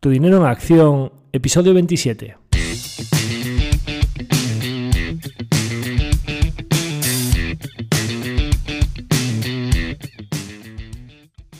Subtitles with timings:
[0.00, 2.36] Tu dinero en acción, episodio 27.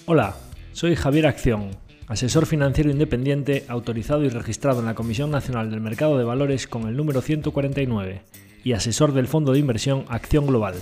[0.06, 0.37] Hola,
[0.71, 1.71] soy Javier Acción,
[2.06, 6.87] asesor financiero independiente autorizado y registrado en la Comisión Nacional del Mercado de Valores con
[6.87, 8.23] el número 149
[8.63, 10.77] y asesor del fondo de inversión Acción Global.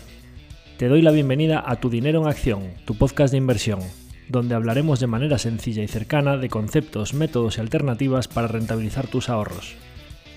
[0.77, 3.81] Te doy la bienvenida a Tu Dinero en Acción, tu podcast de inversión
[4.29, 9.29] donde hablaremos de manera sencilla y cercana de conceptos, métodos y alternativas para rentabilizar tus
[9.29, 9.75] ahorros.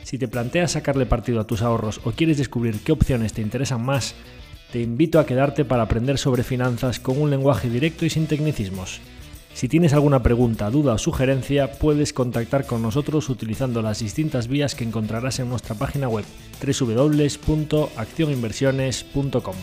[0.04, 3.86] Si te planteas sacarle partido a tus ahorros o quieres descubrir qué opciones te interesan
[3.86, 4.16] más,
[4.72, 9.02] te invito a quedarte para aprender sobre finanzas con un lenguaje directo y sin tecnicismos.
[9.54, 14.76] Si tienes alguna pregunta, duda o sugerencia, puedes contactar con nosotros utilizando las distintas vías
[14.76, 16.26] que encontrarás en nuestra página web
[16.62, 19.56] www.accioninversiones.com.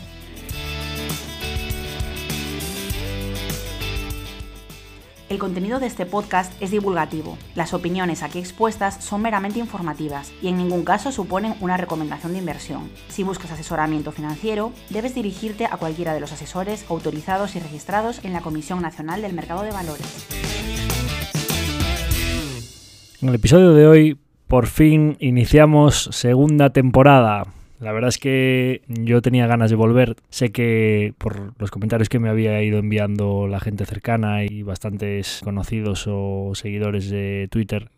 [5.28, 7.36] El contenido de este podcast es divulgativo.
[7.56, 12.38] Las opiniones aquí expuestas son meramente informativas y en ningún caso suponen una recomendación de
[12.38, 12.88] inversión.
[13.08, 18.34] Si buscas asesoramiento financiero, debes dirigirte a cualquiera de los asesores autorizados y registrados en
[18.34, 20.28] la Comisión Nacional del Mercado de Valores.
[23.20, 27.42] En el episodio de hoy, por fin iniciamos segunda temporada.
[27.78, 30.16] La verdad es que yo tenía ganas de volver.
[30.30, 35.40] Sé que por los comentarios que me había ido enviando la gente cercana y bastantes
[35.44, 37.90] conocidos o seguidores de Twitter,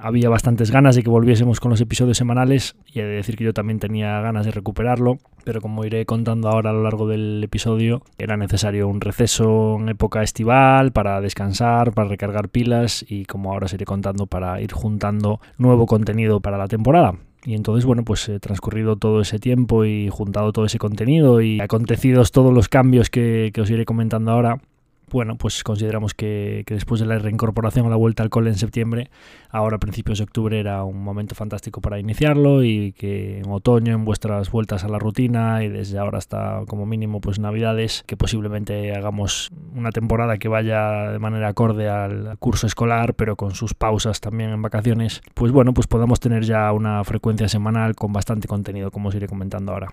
[0.00, 3.44] había bastantes ganas de que volviésemos con los episodios semanales y he de decir que
[3.44, 7.42] yo también tenía ganas de recuperarlo, pero como iré contando ahora a lo largo del
[7.44, 13.52] episodio, era necesario un receso en época estival para descansar, para recargar pilas y como
[13.52, 17.14] ahora os iré contando para ir juntando nuevo contenido para la temporada.
[17.46, 21.60] Y entonces, bueno, pues he transcurrido todo ese tiempo y juntado todo ese contenido y
[21.60, 24.60] acontecidos todos los cambios que, que os iré comentando ahora,
[25.10, 29.10] bueno, pues consideramos que, después de la reincorporación a la vuelta al cole en septiembre,
[29.50, 33.94] ahora a principios de octubre era un momento fantástico para iniciarlo y que en otoño,
[33.94, 38.16] en vuestras vueltas a la rutina y desde ahora hasta como mínimo pues navidades, que
[38.16, 43.74] posiblemente hagamos una temporada que vaya de manera acorde al curso escolar, pero con sus
[43.74, 48.48] pausas también en vacaciones, pues bueno, pues podamos tener ya una frecuencia semanal con bastante
[48.48, 49.92] contenido, como os iré comentando ahora.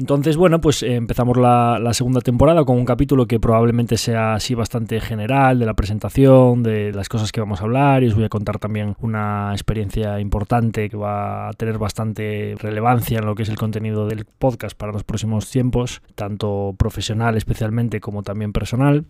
[0.00, 4.54] Entonces, bueno, pues eh, empezamos la, segunda temporada con un capítulo que probablemente sea así
[4.54, 8.24] bastante general de la presentación, de las cosas que vamos a hablar y os voy
[8.24, 13.42] a contar también una experiencia importante que va a tener bastante relevancia en lo que
[13.42, 19.04] es el contenido del podcast para los próximos tiempos, tanto profesional especialmente como también personal.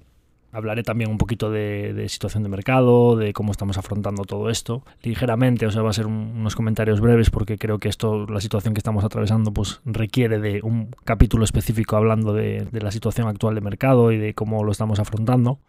[0.52, 4.82] Hablaré también un poquito de, situación de mercado, de cómo estamos afrontando todo esto.
[5.02, 8.74] Ligeramente, o sea, va a ser unos comentarios breves porque creo que esto, la situación
[8.74, 13.60] que estamos atravesando, pues requiere de un capítulo específico hablando de, la situación actual de
[13.60, 15.60] mercado y de cómo lo estamos afrontando.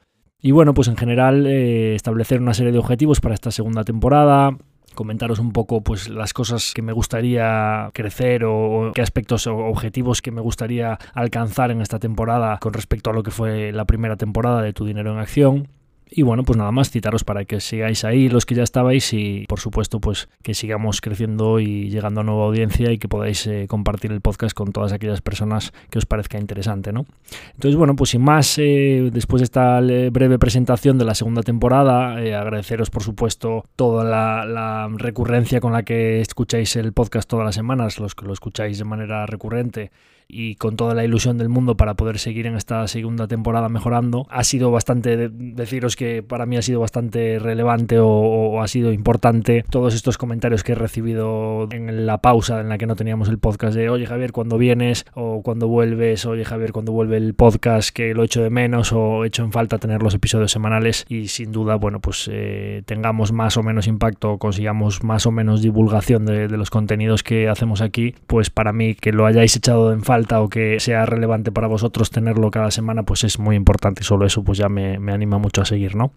[0.41, 4.57] Y bueno, pues en general eh, establecer una serie de objetivos para esta segunda temporada,
[4.93, 10.21] comentaros un poco pues las cosas que me gustaría crecer o, qué aspectos o objetivos
[10.21, 14.17] que me gustaría alcanzar en esta temporada con respecto a lo que fue la primera
[14.17, 15.67] temporada de Tu Dinero en Acción.
[16.13, 19.45] Y bueno, pues nada más citaros para que sigáis ahí los que ya estabais y
[19.47, 23.65] por supuesto pues que sigamos creciendo y llegando a nueva audiencia y que podáis eh,
[23.69, 27.05] compartir el podcast con todas aquellas personas que os parezca interesante, ¿no?
[27.53, 31.43] Entonces bueno, pues sin más, eh, después de esta eh, breve presentación de la segunda
[31.43, 37.55] temporada, agradeceros por supuesto toda la, recurrencia con la que escucháis el podcast todas las
[37.55, 39.91] semanas, los que lo escucháis de manera recurrente
[40.31, 44.25] y con toda la ilusión del mundo para poder seguir en esta segunda temporada mejorando.
[44.29, 49.65] Ha sido bastante, deciros que para mí ha sido bastante relevante o, ha sido importante
[49.69, 53.39] todos estos comentarios que he recibido en la pausa en la que no teníamos el
[53.39, 57.89] podcast de oye Javier, cuando vienes o cuando vuelves, oye Javier, cuando vuelve el podcast
[57.89, 61.51] que lo echo de menos o echo en falta tener los episodios semanales y sin
[61.51, 66.47] duda, bueno, pues eh, tengamos más o menos impacto, consigamos más o menos divulgación de,
[66.47, 70.20] de los contenidos que hacemos aquí, pues para mí que lo hayáis echado en falta
[70.29, 74.25] o que sea relevante para vosotros tenerlo cada semana, pues es muy importante y solo
[74.25, 76.11] eso pues ya me, anima mucho a seguir, ¿no?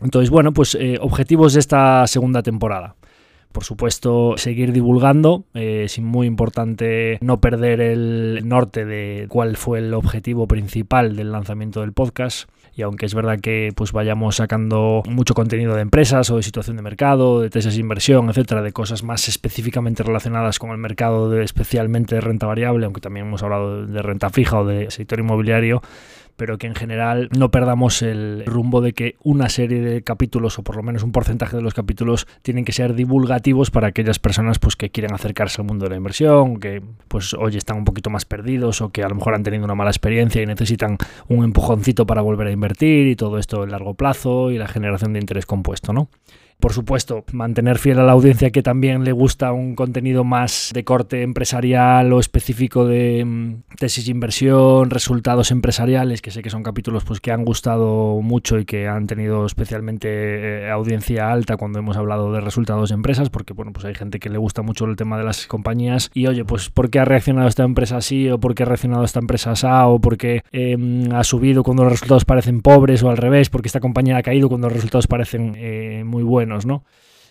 [0.00, 2.96] Entonces, bueno, pues eh, objetivos de esta segunda temporada
[3.52, 5.44] por supuesto, seguir divulgando.
[5.54, 11.32] Eh, es muy importante no perder el norte de cuál fue el objetivo principal del
[11.32, 16.30] lanzamiento del podcast y aunque es verdad que pues vayamos sacando mucho contenido de empresas
[16.30, 20.58] o de situación de mercado, de tesis de inversión, etcétera, de cosas más específicamente relacionadas
[20.58, 24.60] con el mercado, de, especialmente de renta variable, aunque también hemos hablado de renta fija
[24.60, 25.82] o de sector inmobiliario,
[26.36, 30.62] pero que en general no perdamos el rumbo de que una serie de capítulos o
[30.62, 34.58] por lo menos un porcentaje de los capítulos tienen que ser divulgativos para aquellas personas
[34.58, 38.10] pues que quieren acercarse al mundo de la inversión, que pues hoy están un poquito
[38.10, 40.98] más perdidos o que a lo mejor han tenido una mala experiencia y necesitan
[41.28, 45.12] un empujoncito para volver a invertir y todo esto a largo plazo y la generación
[45.12, 46.08] de interés compuesto, ¿no?
[46.62, 50.84] Por supuesto, mantener fiel a la audiencia que también le gusta un contenido más de
[50.84, 56.62] corte empresarial o específico de mm, tesis de inversión, resultados empresariales, que sé que son
[56.62, 61.80] capítulos pues, que han gustado mucho y que han tenido especialmente eh, audiencia alta cuando
[61.80, 64.84] hemos hablado de resultados de empresas, porque bueno, pues hay gente que le gusta mucho
[64.84, 68.30] el tema de las compañías y oye, pues ¿por qué ha reaccionado esta empresa así
[68.30, 71.82] o por qué ha reaccionado esta empresa así o por qué em, ha subido cuando
[71.82, 75.08] los resultados parecen pobres o al revés, porque esta compañía ha caído cuando los resultados
[75.08, 76.51] parecen eh, muy buenos?
[76.66, 76.84] ¿No?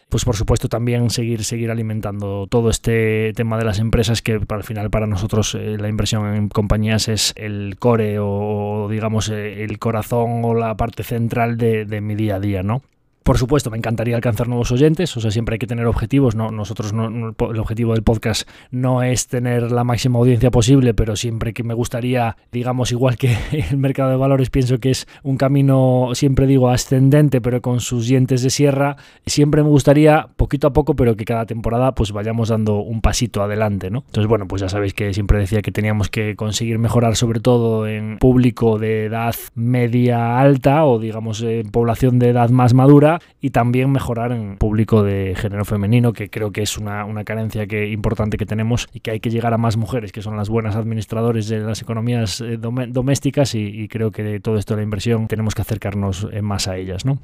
[0.09, 4.63] Pues por supuesto también seguir, seguir alimentando todo este tema de las empresas que al
[4.65, 9.79] final para nosotros eh, la inversión en compañías es el core o, digamos eh, el
[9.79, 12.81] corazón o la parte central de, de mi día a día, ¿no?
[13.23, 16.35] Por supuesto, me encantaría alcanzar nuevos oyentes, o sea, siempre hay que tener objetivos.
[16.35, 21.15] No, nosotros, no, el objetivo del podcast no es tener la máxima audiencia posible, pero
[21.15, 23.37] siempre que me gustaría, digamos, igual que
[23.69, 28.07] el mercado de valores, pienso que es un camino, siempre digo, ascendente, pero con sus
[28.07, 28.97] dientes de sierra.
[29.27, 33.43] Siempre me gustaría, poquito a poco, pero que cada temporada pues vayamos dando un pasito
[33.43, 34.03] adelante, ¿no?
[34.07, 37.87] Entonces, bueno, pues ya sabéis que siempre decía que teníamos que conseguir mejorar, sobre todo
[37.87, 43.10] en público de edad media alta o, digamos, en población de edad más madura
[43.41, 47.89] y también mejorar en público de género femenino, que creo que es una, carencia que,
[47.89, 50.75] importante que tenemos y que hay que llegar a más mujeres, que son las buenas
[50.75, 55.27] administradores de las economías eh, domésticas y, creo que de todo esto de la inversión
[55.27, 57.19] tenemos que acercarnos eh, más a ellas, ¿no?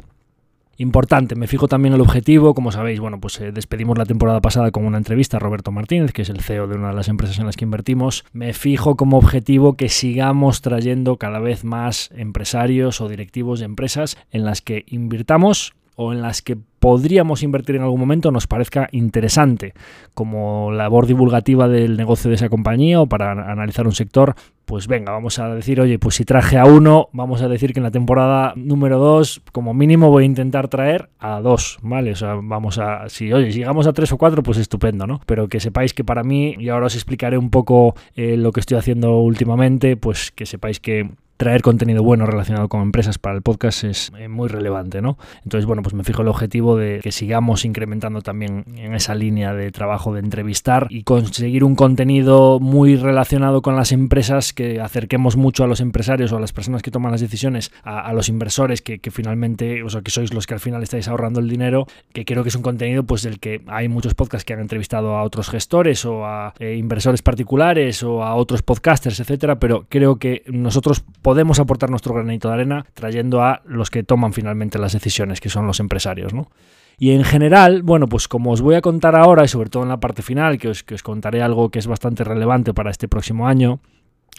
[0.80, 4.70] Importante, me fijo también el objetivo, como sabéis, bueno, pues eh, despedimos la temporada pasada
[4.70, 7.40] con una entrevista a Roberto Martínez, que es el CEO de una de las empresas
[7.40, 8.26] en las que invertimos.
[8.32, 14.18] Me fijo como objetivo que sigamos trayendo cada vez más empresarios o directivos de empresas
[14.32, 18.88] en las que invirtamos o en las que podríamos invertir en algún momento nos parezca
[18.92, 19.74] interesante
[20.14, 24.36] como labor divulgativa del negocio de esa compañía o para analizar un sector,
[24.66, 27.80] pues venga, vamos a decir, oye, pues si traje a uno, vamos a decir que
[27.80, 32.12] en la temporada número dos, como mínimo voy a intentar traer a dos, ¿vale?
[32.12, 35.20] O sea, vamos a, si, oye, llegamos a tres o cuatro, pues estupendo, ¿no?
[35.26, 38.60] Pero que sepáis que para mí, y ahora os explicaré un poco eh, lo que
[38.60, 43.42] estoy haciendo últimamente, pues que sepáis que traer contenido bueno relacionado con empresas para el
[43.42, 45.18] podcast es eh, muy relevante, ¿no?
[45.44, 49.54] Entonces, bueno, pues me fijo el objetivo de que sigamos incrementando también en esa línea
[49.54, 55.38] de trabajo de entrevistar y conseguir un contenido muy relacionado con las empresas que acerquemos
[55.38, 58.82] mucho a los empresarios o a las personas que toman las decisiones, a, los inversores
[58.82, 62.26] que, finalmente, o sea, que sois los que al final estáis ahorrando el dinero, que
[62.26, 65.24] creo que es un contenido pues del que hay muchos podcasts que han entrevistado a
[65.24, 70.44] otros gestores o a eh, inversores particulares o a otros podcasters, etcétera, pero creo que
[70.48, 75.42] nosotros podemos aportar nuestro granito de arena trayendo a los que toman finalmente las decisiones,
[75.42, 76.50] que son los empresarios, ¿no?
[76.98, 79.90] Y en general, bueno, pues como os voy a contar ahora, y sobre todo en
[79.90, 83.10] la parte final, que os, que os contaré algo que es bastante relevante para este
[83.10, 83.82] próximo año,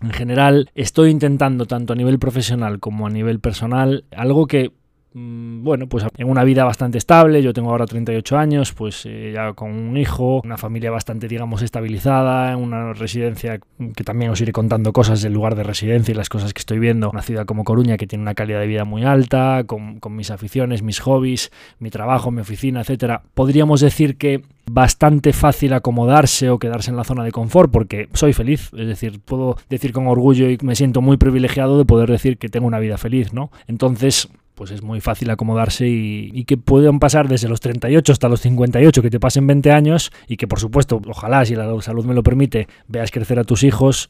[0.01, 4.73] en general estoy intentando, tanto a nivel profesional como a nivel personal, algo que
[5.15, 9.53] bueno, pues en una vida bastante estable, yo tengo ahora 38 años, pues eh, ya
[9.55, 13.59] con un hijo, una familia bastante, digamos, estabilizada, en una residencia
[13.97, 16.79] que también os iré contando cosas del lugar de residencia y las cosas que estoy
[16.79, 20.15] viendo, una ciudad como Coruña que tiene una calidad de vida muy alta, con, con
[20.15, 23.23] mis aficiones, mis hobbies, mi trabajo, mi oficina, etcétera.
[23.35, 28.33] Podríamos decir que bastante fácil acomodarse o quedarse en la zona de confort porque soy
[28.33, 32.39] feliz, es decir, puedo decir con orgullo y me siento muy privilegiado de poder decir
[32.39, 33.51] que tengo una vida feliz, ¿no?
[33.67, 34.29] Entonces,
[34.59, 39.03] pues es muy fácil acomodarse y, que puedan pasar desde los 38 hasta los 58,
[39.03, 42.25] que te pasen 20 años y que por supuesto, ojalá si la salud me lo
[42.25, 44.09] permite, veas crecer a tus hijos,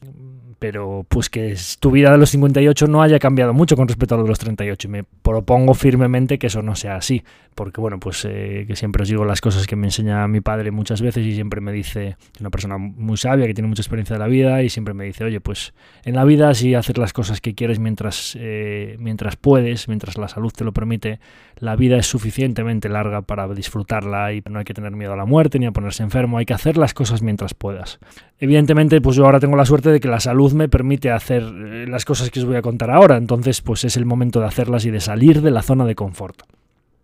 [0.59, 4.17] pero pues que tu vida de los 58 no haya cambiado mucho con respecto a
[4.17, 7.23] lo de los 38 y me propongo firmemente que eso no sea así,
[7.55, 10.71] porque bueno, pues eh, que siempre os digo las cosas que me enseña mi padre
[10.71, 14.19] muchas veces y siempre me dice, una persona muy sabia que tiene mucha experiencia de
[14.19, 15.73] la vida y siempre me dice, oye, pues
[16.03, 20.27] en la vida si hacer las cosas que quieres mientras, eh, mientras puedes, mientras la
[20.27, 21.19] salud te lo permite,
[21.57, 25.25] la vida es suficientemente larga para disfrutarla y no hay que tener miedo a la
[25.25, 27.99] muerte ni a ponerse enfermo, hay que hacer las cosas mientras puedas.
[28.39, 31.85] Evidentemente, pues yo ahora tengo la suerte de que la salud me permite hacer eh,
[31.87, 34.85] las cosas que os voy a contar ahora, entonces pues es el momento de hacerlas
[34.85, 36.43] y de salir de la zona de confort.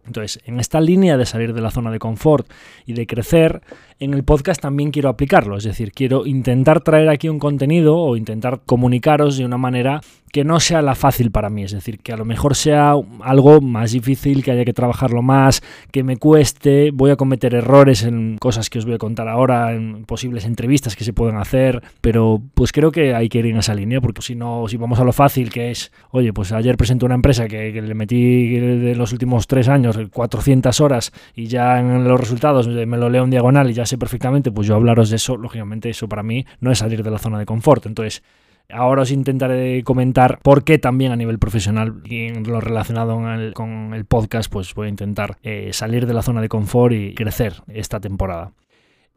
[0.06, 2.48] Entonces, en esta línea de salir de la zona de confort
[2.86, 3.62] y de crecer,
[4.00, 5.58] en el podcast también quiero aplicarlo.
[5.58, 10.02] Es decir, quiero intentar traer aquí un contenido o intentar comunicaros de una manera
[10.36, 13.62] que no sea la fácil para mí, es decir, que a lo mejor sea algo
[13.62, 18.38] más difícil, que haya que trabajarlo más, que me cueste, voy a cometer errores en
[18.38, 22.42] cosas que os voy a contar ahora, en posibles entrevistas que se pueden hacer, pero
[22.54, 25.06] pues creo que hay que ir en esa línea, porque si no, si vamos a
[25.06, 29.14] lo fácil, que es, oye, pues ayer presento una empresa que, le metí de los
[29.14, 33.70] últimos tres años 400 horas y ya en los resultados me lo leo en diagonal
[33.70, 36.80] y ya sé perfectamente, pues yo hablaros de eso, lógicamente eso para mí no es
[36.80, 38.24] salir de la zona de confort, entonces
[38.70, 43.16] Ahora os intentaré comentar por qué también a nivel profesional y en lo relacionado
[43.54, 47.14] con el, podcast, pues voy a intentar eh, salir de la zona de confort y
[47.14, 48.54] crecer esta temporada.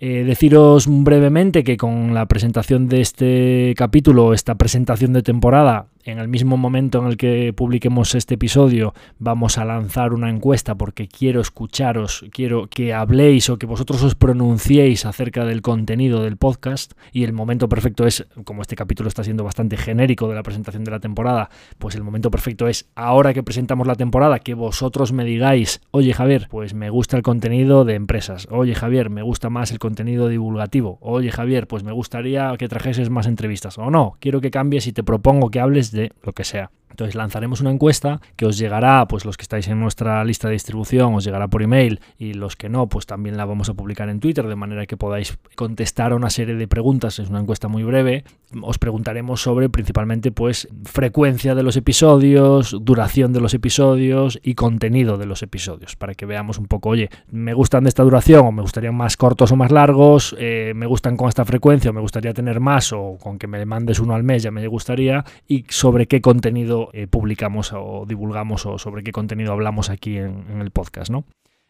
[0.00, 6.18] Eh, deciros brevemente que con la presentación de este capítulo, esta presentación de temporada, en
[6.18, 11.06] el mismo momento en el que publiquemos este episodio vamos a lanzar una encuesta porque
[11.06, 16.92] quiero escucharos, quiero que habléis o que vosotros os pronunciéis acerca del contenido del podcast.
[17.12, 20.82] Y el momento perfecto es, como este capítulo está siendo bastante genérico de la presentación
[20.84, 25.12] de la temporada, pues el momento perfecto es ahora que presentamos la temporada que vosotros
[25.12, 29.50] me digáis, oye Javier, pues me gusta el contenido de empresas, oye Javier, me gusta
[29.50, 34.16] más el contenido divulgativo, oye Javier, pues me gustaría que trajeses más entrevistas o no,
[34.20, 36.70] quiero que cambies y te propongo que hables de lo que sea.
[36.90, 40.54] Entonces lanzaremos una encuesta que os llegará, pues los que estáis en nuestra lista de
[40.54, 44.08] distribución, os llegará por email y los que no, pues también la vamos a publicar
[44.08, 47.18] en Twitter de manera que podáis contestar a una serie de preguntas.
[47.18, 48.24] Es una encuesta muy breve.
[48.62, 55.18] Os preguntaremos sobre principalmente pues frecuencia de los episodios, duración de los episodios y contenido
[55.18, 58.52] de los episodios para que veamos un poco, oye, me gustan de esta duración o
[58.52, 62.00] me gustarían más cortos o más largos, eh, me gustan con esta frecuencia o me
[62.00, 65.64] gustaría tener más o con que me mandes uno al mes ya me gustaría y
[65.68, 70.70] sobre qué contenido eh, publicamos o divulgamos o sobre qué contenido hablamos aquí en, el
[70.70, 71.24] podcast, ¿no?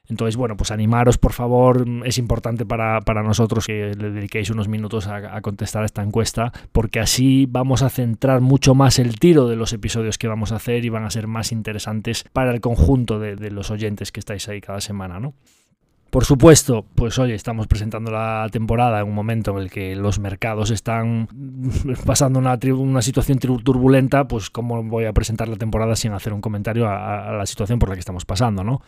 [0.08, 1.84] Entonces, bueno, pues animaros, por favor.
[2.04, 6.98] Es importante para, nosotros que le dediquéis unos minutos a, contestar a esta encuesta, porque
[6.98, 10.86] así vamos a centrar mucho más el tiro de los episodios que vamos a hacer
[10.86, 14.48] y van a ser más interesantes para el conjunto de, de los oyentes que estáis
[14.48, 15.34] ahí cada semana, ¿no?
[16.10, 20.18] Por supuesto, pues hoy estamos presentando la temporada en un momento en el que los
[20.18, 21.28] mercados están
[22.06, 26.40] pasando una, una situación turbulenta, pues cómo voy a presentar la temporada sin hacer un
[26.40, 28.80] comentario a, a la situación por la que estamos pasando, ¿no?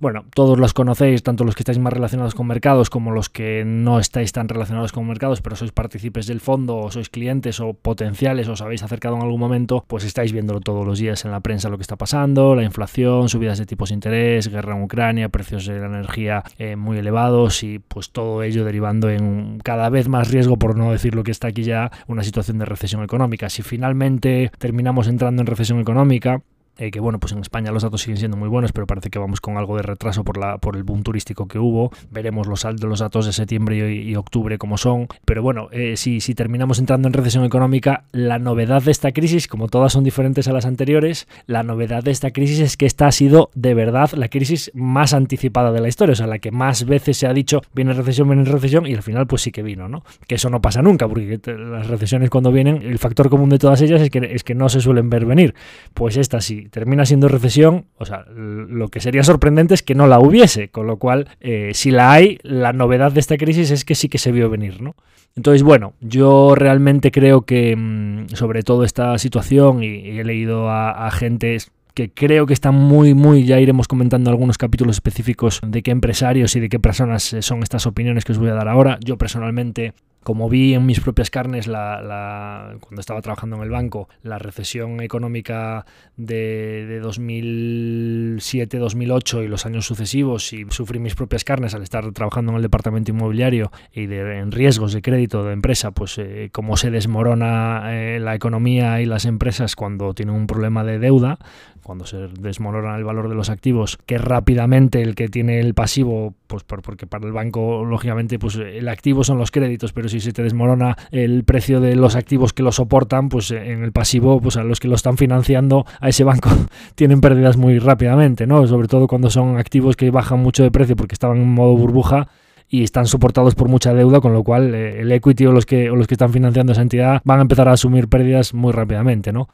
[0.00, 3.64] Bueno, todos los conocéis, tanto los que estáis más relacionados con mercados como los que
[3.64, 7.74] no estáis tan relacionados con mercados, pero sois partícipes del fondo, o sois clientes o
[7.74, 11.40] potenciales, os habéis acercado en algún momento, pues estáis viéndolo todos los días en la
[11.40, 15.28] prensa lo que está pasando, la inflación, subidas de tipos de interés, guerra en Ucrania,
[15.28, 20.08] precios de la energía eh, muy elevados y pues todo ello derivando en cada vez
[20.08, 23.48] más riesgo, por no decir lo que está aquí ya, una situación de recesión económica.
[23.48, 26.42] Si finalmente terminamos entrando en recesión económica,
[26.78, 29.18] eh, que bueno, pues en España los datos siguen siendo muy buenos, pero parece que
[29.18, 31.90] vamos con algo de retraso por, la, por el boom turístico que hubo.
[32.10, 35.08] Veremos los, los datos de septiembre y, octubre como son.
[35.24, 39.48] Pero bueno, eh, si, si terminamos entrando en recesión económica, la novedad de esta crisis,
[39.48, 43.06] como todas son diferentes a las anteriores, la novedad de esta crisis es que esta
[43.06, 46.50] ha sido de verdad la crisis más anticipada de la historia, o sea, la que
[46.50, 49.62] más veces se ha dicho viene recesión, viene recesión, y al final pues sí que
[49.62, 50.04] vino, ¿no?
[50.26, 53.80] Que eso no pasa nunca, porque las recesiones cuando vienen, el factor común de todas
[53.82, 55.54] ellas es que, es que no se suelen ver venir.
[55.94, 60.06] Pues esta sí termina siendo recesión, o sea, lo que sería sorprendente es que no
[60.06, 63.84] la hubiese, con lo cual, eh, si la hay, la novedad de esta crisis es
[63.84, 64.94] que sí que se vio venir, ¿no?
[65.36, 71.06] Entonces, bueno, yo realmente creo que mm, sobre todo esta situación, y, he leído a,
[71.06, 71.58] a gente
[71.96, 76.54] que creo que están muy, muy, ya iremos comentando algunos capítulos específicos de qué empresarios
[76.54, 78.98] y de qué personas eh, son estas opiniones que os voy a dar ahora.
[79.02, 79.94] Yo personalmente
[80.26, 85.00] como vi en mis propias carnes la, cuando estaba trabajando en el banco, la recesión
[85.00, 92.10] económica de, de 2007-2008 y los años sucesivos y sufrí mis propias carnes al estar
[92.10, 96.48] trabajando en el departamento inmobiliario y de, en riesgos de crédito de empresa, pues eh,
[96.50, 101.38] cómo se desmorona eh, la economía y las empresas cuando tienen un problema de deuda,
[101.86, 106.34] cuando se desmorona el valor de los activos, que rápidamente el que tiene el pasivo,
[106.48, 110.32] pues porque para el banco lógicamente pues el activo son los créditos, pero si se
[110.32, 114.56] te desmorona el precio de los activos que lo soportan, pues en el pasivo, pues
[114.56, 116.50] a los que lo están financiando a ese banco
[116.96, 118.66] tienen pérdidas muy rápidamente, ¿no?
[118.66, 122.26] Sobre todo cuando son activos que bajan mucho de precio porque estaban en modo burbuja
[122.68, 125.88] y están soportados por mucha deuda, con lo cual eh, el equity o los que
[125.88, 129.32] o los que están financiando esa entidad van a empezar a asumir pérdidas muy rápidamente,
[129.32, 129.48] ¿no?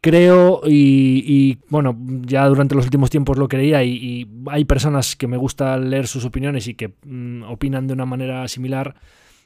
[0.00, 5.36] Creo y, bueno, ya durante los últimos tiempos lo creía y, hay personas que me
[5.36, 8.94] gusta leer sus opiniones y que mm, opinan de una manera similar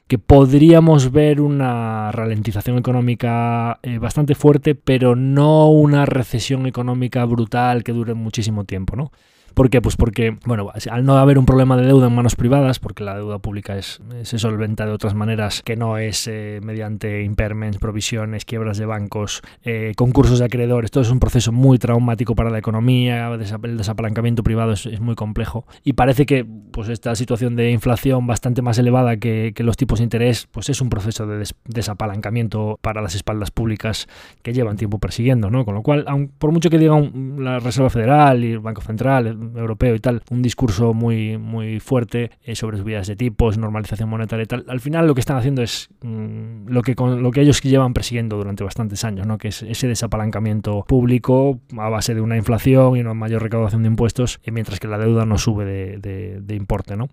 [0.07, 7.83] que podríamos ver una ralentización económica eh, bastante fuerte, pero no una recesión económica brutal
[7.83, 9.11] que dure muchísimo tiempo, ¿no?
[9.53, 9.81] ¿Por qué?
[9.81, 13.15] Pues porque, bueno, al no haber un problema de deuda en manos privadas, porque la
[13.15, 18.45] deuda pública es, se solventa de otras maneras que no es eh, mediante impairments, provisiones,
[18.45, 22.57] quiebras de bancos, eh, concursos de acreedores, todo es un proceso muy traumático para la
[22.57, 28.25] economía, el desapalancamiento privado es, muy complejo y parece que pues esta situación de inflación
[28.25, 33.01] bastante más elevada que, los tipos de interés, pues es un proceso de desapalancamiento para
[33.01, 34.07] las espaldas públicas
[34.41, 35.63] que llevan tiempo persiguiendo, ¿no?
[35.63, 36.05] Con lo cual,
[36.37, 40.41] por mucho que digan la Reserva Federal y el Banco Central, Europeo y tal, un
[40.41, 45.07] discurso muy, muy fuerte eh, sobre subidas de tipos, normalización monetaria y tal, al final
[45.07, 49.03] lo que están haciendo es mm, lo, que, lo que ellos llevan persiguiendo durante bastantes
[49.03, 49.37] años, ¿no?
[49.37, 53.87] que es ese desapalancamiento público a base de una inflación y una mayor recaudación de
[53.87, 56.95] impuestos, mientras que la deuda no sube de, importe.
[56.95, 57.09] ¿no?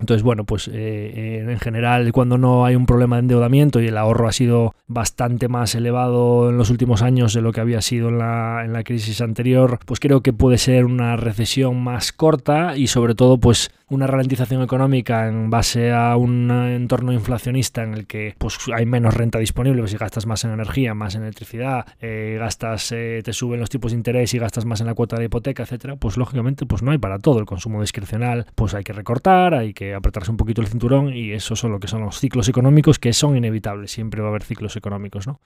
[0.00, 3.86] Entonces, bueno, pues eh, eh, en general cuando no hay un problema de endeudamiento y
[3.86, 7.82] el ahorro ha sido bastante más elevado en los últimos años de lo que había
[7.82, 12.12] sido en la, en la crisis anterior, pues creo que puede ser una recesión más
[12.12, 17.94] corta y sobre todo pues una ralentización económica en base a un entorno inflacionista en
[17.94, 21.22] el que pues hay menos renta disponible, pues si gastas más en energía, más en
[21.22, 24.94] electricidad, eh, gastas, eh, te suben los tipos de interés y gastas más en la
[24.94, 27.38] cuota de hipoteca, etcétera, pues lógicamente pues no hay para todo.
[27.38, 31.32] El consumo discrecional, pues hay que recortar, hay que apretarse un poquito el cinturón y
[31.32, 33.90] eso son lo que son los ciclos económicos que son inevitables.
[33.90, 34.81] Siempre va a haber ciclos económicos,
[35.26, 35.40] ¿no?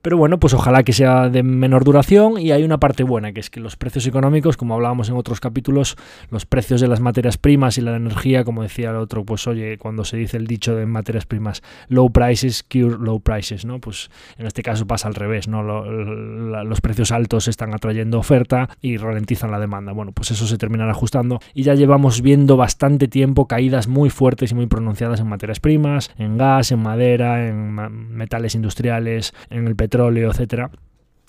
[0.00, 3.40] Pero bueno, pues ojalá que sea de menor duración y hay una parte buena, que
[3.40, 5.96] es que los precios económicos, como hablábamos en otros capítulos,
[6.30, 9.76] los precios de las materias primas y la energía, como decía el otro, pues oye,
[9.76, 13.80] cuando se dice el dicho de materias primas, low prices cure low prices, ¿no?
[13.80, 15.64] Pues en este caso pasa al revés, ¿no?
[15.64, 19.90] los precios altos están atrayendo oferta y ralentizan la demanda.
[19.90, 24.52] Bueno, pues eso se terminará ajustando y ya llevamos viendo bastante tiempo caídas muy fuertes
[24.52, 27.74] y muy pronunciadas en materias primas, en gas, en madera, en
[28.14, 30.70] metales industriales, en el petróleo petróleo, etcétera.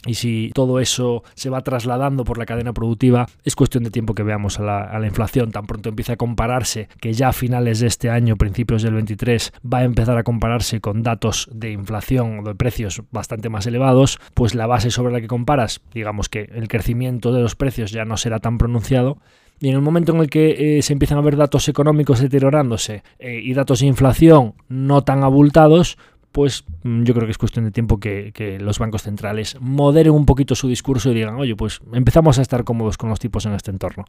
[0.05, 4.15] Y si todo eso se va trasladando por la cadena productiva, es cuestión de tiempo
[4.15, 5.51] que veamos a la, inflación.
[5.51, 9.51] Tan pronto empieza a compararse, que ya a finales de este año, principios del 23,
[9.61, 14.19] va a empezar a compararse con datos de inflación o de precios bastante más elevados,
[14.35, 18.05] pues la base sobre la que comparas, digamos que el crecimiento de los precios ya
[18.05, 19.17] no será tan pronunciado.
[19.59, 23.03] Y en el momento en el que eh, se empiezan a ver datos económicos deteriorándose
[23.19, 25.97] eh, y datos de inflación no tan abultados,
[26.31, 30.25] pues mm, yo creo que es cuestión de tiempo que, los bancos centrales moderen un
[30.25, 33.53] poquito su discurso y digan, oye, pues empezamos a estar cómodos con los tipos en
[33.53, 34.05] este entorno.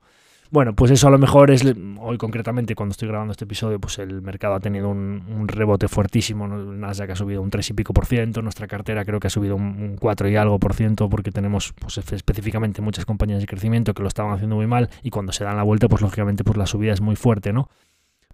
[0.53, 1.65] Bueno, pues eso a lo mejor es,
[2.01, 6.49] hoy concretamente cuando estoy grabando este episodio, pues el mercado ha tenido un, rebote fuertísimo,
[6.49, 9.55] Nasdaq ha subido un 3 y pico por ciento, nuestra cartera creo que ha subido
[9.55, 14.03] un, 4 y algo por ciento porque tenemos pues, específicamente muchas compañías de crecimiento que
[14.03, 16.67] lo estaban haciendo muy mal y cuando se dan la vuelta, pues lógicamente pues la
[16.67, 17.69] subida es muy fuerte, ¿no?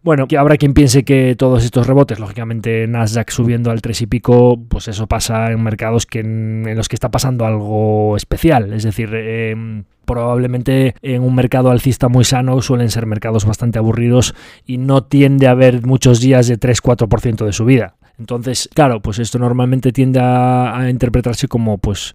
[0.02, 4.06] Bueno, que habrá quien piense que todos estos rebotes, lógicamente Nasdaq subiendo al 3 y
[4.06, 8.72] pico, pues eso pasa en mercados que en, los que está pasando algo especial.
[8.72, 14.34] Es decir, em, probablemente en un mercado alcista muy sano suelen ser mercados bastante aburridos
[14.64, 17.96] y no tiende a haber muchos días de 3-4% de subida.
[18.18, 22.14] Entonces, claro, pues esto normalmente tiende a, a interpretarse como pues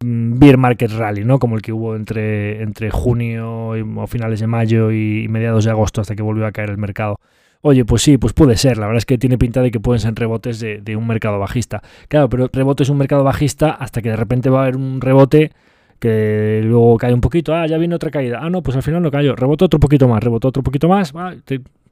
[0.00, 1.38] beer market rally, ¿no?
[1.38, 6.00] Como el que hubo entre, entre junio o finales de mayo y mediados de agosto
[6.00, 7.18] hasta que volvió a caer el mercado.
[7.62, 8.78] Oye, pues sí, pues puede ser.
[8.78, 11.82] La verdad es que tiene pinta de que pueden ser rebotes de, un mercado bajista.
[12.08, 15.00] Claro, pero rebote es un mercado bajista hasta que de repente va a haber un
[15.00, 15.52] rebote
[15.98, 17.54] que luego cae un poquito.
[17.54, 18.40] Ah, ya viene otra caída.
[18.42, 19.34] Ah, no, pues al final no cayó.
[19.34, 21.12] Rebotó otro poquito más, rebotó otro poquito más.
[21.16, 21.34] Ah,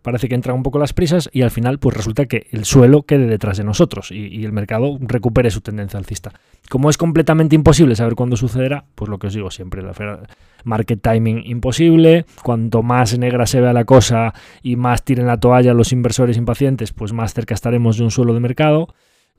[0.05, 3.05] parece que entran un poco las prisas y al final pues resulta que el suelo
[3.05, 6.31] quede detrás de nosotros y, el mercado recupere su tendencia alcista.
[6.69, 9.95] Como es completamente imposible saber cuándo sucederá, pues lo que os digo siempre, la
[10.65, 15.73] market timing imposible, cuanto más negra se vea la cosa y más tiren la toalla
[15.73, 18.89] los inversores impacientes, pues más cerca estaremos de un suelo de mercado.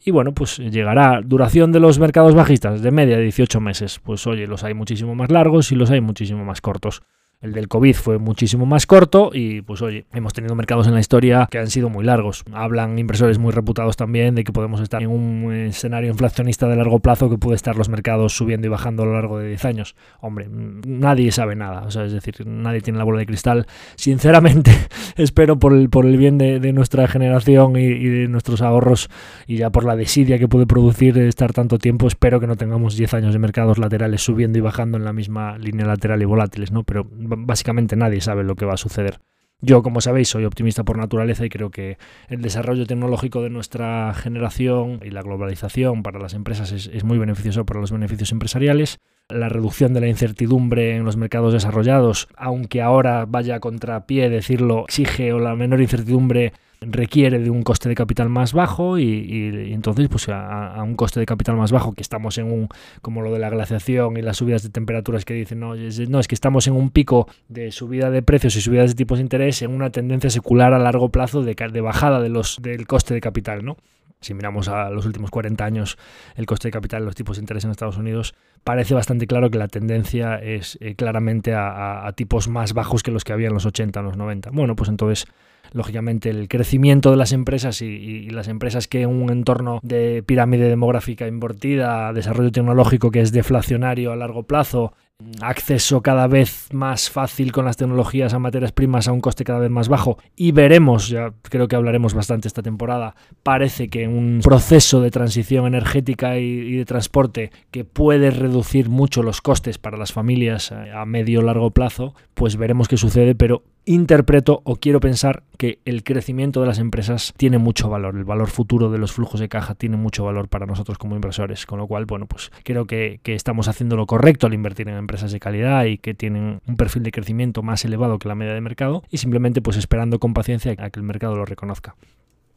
[0.04, 1.22] Y bueno, pues llegará.
[1.24, 4.00] Duración de los mercados bajistas, de media 18 meses.
[4.04, 7.04] Pues oye, los hay muchísimo más largos y los hay muchísimo más cortos.
[7.42, 11.00] El del COVID fue muchísimo más corto y pues oye, hemos tenido mercados en la
[11.00, 12.44] historia que han sido muy largos.
[12.52, 17.00] Hablan inversores muy reputados también de que podemos estar en un escenario inflacionista de largo
[17.00, 19.96] plazo que puede estar los mercados subiendo y bajando a lo largo de 10 años.
[20.22, 23.68] Hombre, nadie sabe nada, o sea, es decir, nadie tiene la bola de cristal.
[23.96, 24.72] Sinceramente,
[25.16, 29.10] espero por el, por el bien de, nuestra generación y, y, de nuestros ahorros
[29.48, 32.98] y ya por la desidia que puede producir estar tanto tiempo, espero que no tengamos
[32.98, 36.72] 10 años de mercados laterales subiendo y bajando en la misma línea lateral y volátiles,
[36.72, 36.84] ¿no?
[36.84, 39.20] Pero básicamente nadie sabe lo que va a suceder.
[39.62, 44.14] Yo, como sabéis, soy optimista por naturaleza y creo que el desarrollo tecnológico de nuestra
[44.14, 49.00] generación y la globalización para las empresas es, muy beneficioso para los beneficios empresariales.
[49.30, 54.84] La reducción de la incertidumbre en los mercados desarrollados, aunque ahora vaya contra pie decirlo,
[54.88, 60.08] exige o la menor incertidumbre requiere de un coste de capital más bajo y, entonces
[60.10, 62.70] pues a, un coste de capital más bajo que estamos en un
[63.02, 66.20] como lo de la glaciación y las subidas de temperaturas que dicen no es, no
[66.20, 69.24] es que estamos en un pico de subida de precios y subidas de tipos de
[69.24, 73.14] interés en una tendencia secular a largo plazo de, de bajada de los del coste
[73.14, 73.78] de capital no
[74.26, 75.98] si miramos a los últimos 40 años
[76.36, 79.50] el coste de capital y los tipos de interés en Estados Unidos, parece bastante claro
[79.52, 83.54] que la tendencia es eh, claramente a, tipos más bajos que los que había en
[83.54, 84.50] los 80, en los 90.
[84.52, 85.28] Bueno, pues entonces
[85.72, 90.68] lógicamente el crecimiento de las empresas y, las empresas que en un entorno de pirámide
[90.68, 94.94] demográfica invertida, desarrollo tecnológico que es deflacionario a largo plazo,
[95.42, 99.60] acceso cada vez más fácil con las tecnologías a materias primas a un coste cada
[99.60, 100.18] vez más bajo.
[100.36, 105.68] Y veremos, ya creo que hablaremos bastante esta temporada, parece que un proceso de transición
[105.68, 111.40] energética y, de transporte que puede reducir mucho los costes para las familias a medio
[111.40, 116.62] o largo plazo, pues veremos qué sucede, pero interpreto o quiero pensar que el crecimiento
[116.62, 119.98] de las empresas tiene mucho valor, el valor futuro de los flujos de caja tiene
[119.98, 123.98] mucho valor para nosotros como inversores, con lo cual, bueno, pues creo que, estamos haciendo
[123.98, 127.64] lo correcto al invertir en empresas de calidad y que tienen un perfil de crecimiento
[127.64, 131.00] más elevado que la media de mercado y simplemente pues esperando con paciencia a que
[131.00, 131.96] el mercado lo reconozca.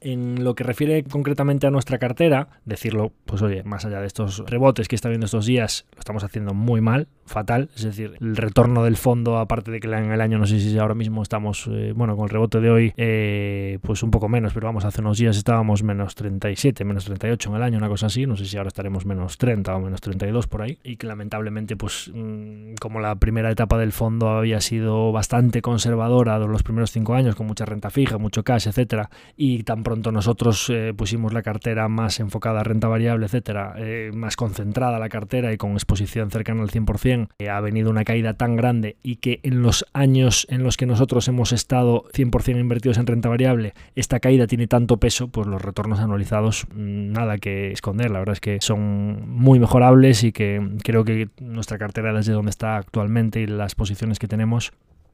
[0.01, 4.45] En lo que refiere concretamente a nuestra cartera, decirlo, pues oye, más allá de estos
[4.47, 7.71] rebotes que está viendo estos días, lo estamos haciendo muy mal, fatal.
[7.77, 10.77] Es decir, el retorno del fondo, aparte de que en el año, no sé si
[10.79, 14.53] ahora mismo estamos, eh, bueno, con el rebote de hoy, eh, pues un poco menos,
[14.53, 18.07] pero vamos, hace unos días estábamos menos 37, menos 38 en el año, una cosa
[18.07, 18.27] así.
[18.27, 20.79] No sé si ahora estaremos menos 30 o menos 32 por ahí.
[20.83, 26.39] Y que lamentablemente, pues mm, como la primera etapa del fondo había sido bastante conservadora
[26.39, 30.13] de los primeros cinco años, con mucha renta fija, mucho cash, etcétera, y tan pronto
[30.13, 35.09] nosotros eh, pusimos la cartera más enfocada a renta variable, etcétera, eh, más concentrada la
[35.09, 39.17] cartera y con exposición cercana al 100%, eh, ha venido una caída tan grande y
[39.17, 43.75] que en los años en los que nosotros hemos estado 100% invertidos en renta variable,
[43.97, 48.35] esta caída tiene tanto peso, pues los retornos anualizados mm, nada que esconder, la verdad
[48.35, 53.41] es que son muy mejorables y que creo que nuestra cartera desde donde está actualmente
[53.41, 54.73] y las posiciones que tenemos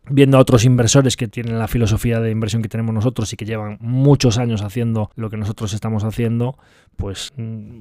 [0.08, 3.44] viendo a otros inversores que tienen la filosofía de inversión que tenemos nosotros y que
[3.44, 6.58] llevan muchos años haciendo lo que nosotros estamos haciendo,
[6.96, 7.32] pues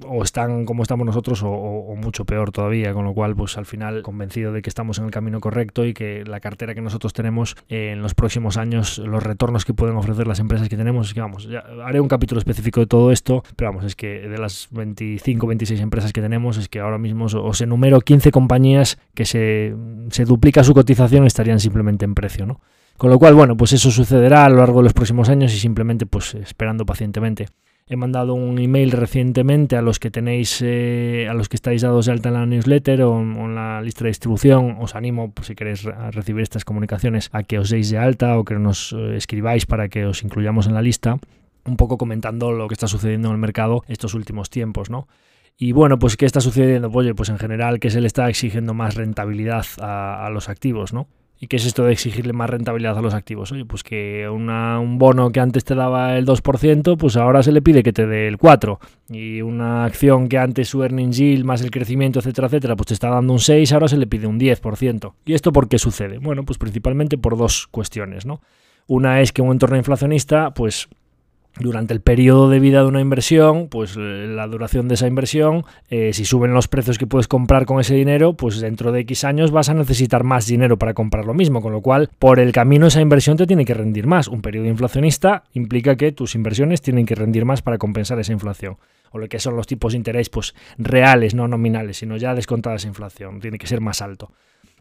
[0.08, 4.02] o están como estamos nosotros o, mucho peor todavía, con lo cual pues al final
[4.04, 7.56] convencido de que estamos en el camino correcto y que la cartera que nosotros tenemos
[7.70, 11.14] eh, en los próximos años, los retornos que pueden ofrecer las empresas que tenemos, es
[11.14, 14.38] que vamos, ya haré un capítulo específico de todo esto, pero vamos, es que de
[14.38, 19.26] las 25, 26 empresas que tenemos, es que ahora mismo os enumero 15 compañías que
[19.26, 19.76] se,
[20.10, 22.60] se duplica su cotización estarían simplemente en precio, ¿no?
[22.98, 25.60] Con lo cual, bueno, pues eso sucederá a lo largo de los próximos años y
[25.60, 27.48] simplemente pues esperando pacientemente.
[27.86, 32.06] He mandado un email recientemente a los que tenéis, eh, a los que estáis dados
[32.06, 34.78] de alta en la newsletter o, en la lista de distribución.
[34.80, 38.46] Os animo, pues, si queréis recibir estas comunicaciones, a que os deis de alta o
[38.46, 41.18] que nos eh, escribáis para que os incluyamos en la lista.
[41.66, 45.08] Un poco comentando lo que está sucediendo en el mercado estos últimos tiempos, ¿no?
[45.58, 46.90] Y bueno, pues ¿qué está sucediendo?
[46.90, 50.94] Pues, pues en general que se le está exigiendo más rentabilidad a, a los activos,
[50.94, 51.08] ¿no?
[51.44, 53.52] ¿Y qué es esto de exigirle más rentabilidad a los activos?
[53.52, 57.62] Oye, pues que un bono que antes te daba el 2%, pues ahora se le
[57.62, 58.80] pide que te dé el 4%.
[59.10, 62.94] Y una acción que antes su earnings yield más el crecimiento, etcétera, etcétera, pues te
[62.94, 65.16] está dando un 6%, ahora se le pide un 10%.
[65.26, 66.18] ¿Y esto por qué sucede?
[66.18, 68.40] Bueno, pues principalmente por dos cuestiones, ¿no?
[68.88, 70.88] Una es que un entorno inflacionista, pues
[71.60, 75.66] durante el periodo de vida de una inversión, pues eh, la duración de esa inversión,
[75.90, 79.24] eh, si suben los precios que puedes comprar con ese dinero, pues dentro de X
[79.24, 82.52] años vas a necesitar más dinero para comprar lo mismo, con lo cual por el
[82.52, 84.28] camino esa inversión te tiene que rendir más.
[84.28, 88.78] Un periodo inflacionista implica que tus inversiones tienen que rendir más para compensar esa inflación.
[89.12, 92.78] O lo que son los tipos de interés pues reales, no nominales, sino ya descontada
[92.78, 94.32] esa inflación, tiene que ser más alto.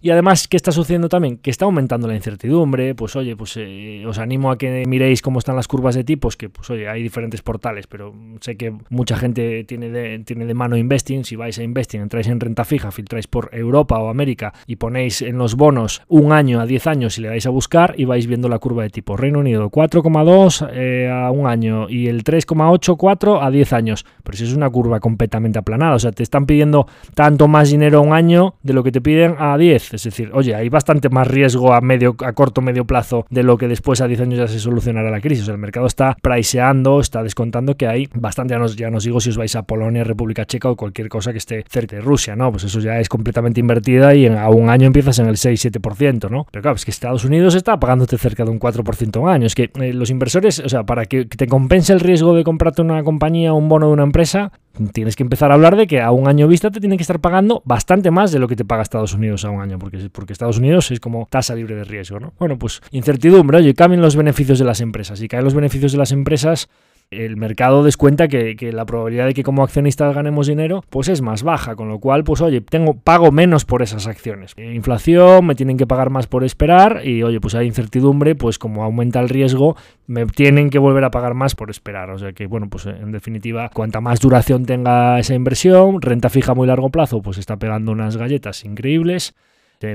[0.04, 1.36] Y además, ¿qué está sucediendo también?
[1.36, 5.38] Que está aumentando la incertidumbre, pues oye, pues eh, os animo a que miréis cómo
[5.38, 9.16] están las curvas de tipos, que pues oye, hay diferentes portales, pero sé que mucha
[9.16, 12.90] gente tiene de, tiene de mano investing, si vais a investing, entráis en renta fija,
[12.90, 17.16] filtráis por Europa o América y ponéis en los bonos un año a 10 años
[17.18, 19.16] y le dais a buscar y vais viendo la curva de tipo.
[19.16, 24.36] Reino Unido 4,2 eh, a un año y el 3,8, 4 a 10 años, pero
[24.36, 28.00] si es una curva completamente aplanada, o sea, te están pidiendo tanto más dinero a
[28.00, 31.26] un año de lo que te piden a 10 es decir, oye, hay bastante más
[31.26, 34.48] riesgo a medio, a corto medio plazo de lo que después a 10 años ya
[34.48, 35.48] se solucionará la crisis.
[35.48, 39.30] el mercado está priceando, está descontando que hay bastante, ya nos, ya nos digo si
[39.30, 42.50] os vais a Polonia, República Checa o cualquier cosa que esté cerca de Rusia, ¿no?
[42.50, 46.46] Pues eso ya es completamente invertida y a un año empiezas en el 6-7%, ¿no?
[46.50, 49.46] Pero claro, es que Estados Unidos está pagándote cerca de un 4% un año.
[49.46, 52.82] Es que eh, los inversores, o sea, para que te compense el riesgo de comprarte
[52.82, 54.52] una compañía o un bono de una empresa,
[54.92, 57.20] tienes que empezar a hablar de que a un año vista te tienen que estar
[57.20, 60.58] pagando bastante más de lo que te paga Estados Unidos a un año, porque, Estados
[60.58, 62.32] Unidos es como tasa libre de riesgo, ¿no?
[62.38, 65.20] Bueno, pues incertidumbre, oye, cambien los beneficios de las empresas.
[65.20, 66.68] Y caen los beneficios de las empresas,
[67.12, 71.20] el mercado descuenta que, que, la probabilidad de que como accionistas ganemos dinero pues es
[71.20, 74.54] más baja, con lo cual pues oye, tengo pago menos por esas acciones.
[74.56, 78.58] Eh, inflación, me tienen que pagar más por esperar y oye, pues hay incertidumbre, pues
[78.58, 82.10] como aumenta el riesgo, me tienen que volver a pagar más por esperar.
[82.10, 86.52] O sea que bueno, pues en definitiva, cuanta más duración tenga esa inversión, renta fija
[86.52, 89.34] a muy largo plazo, pues está pegando unas galletas increíbles.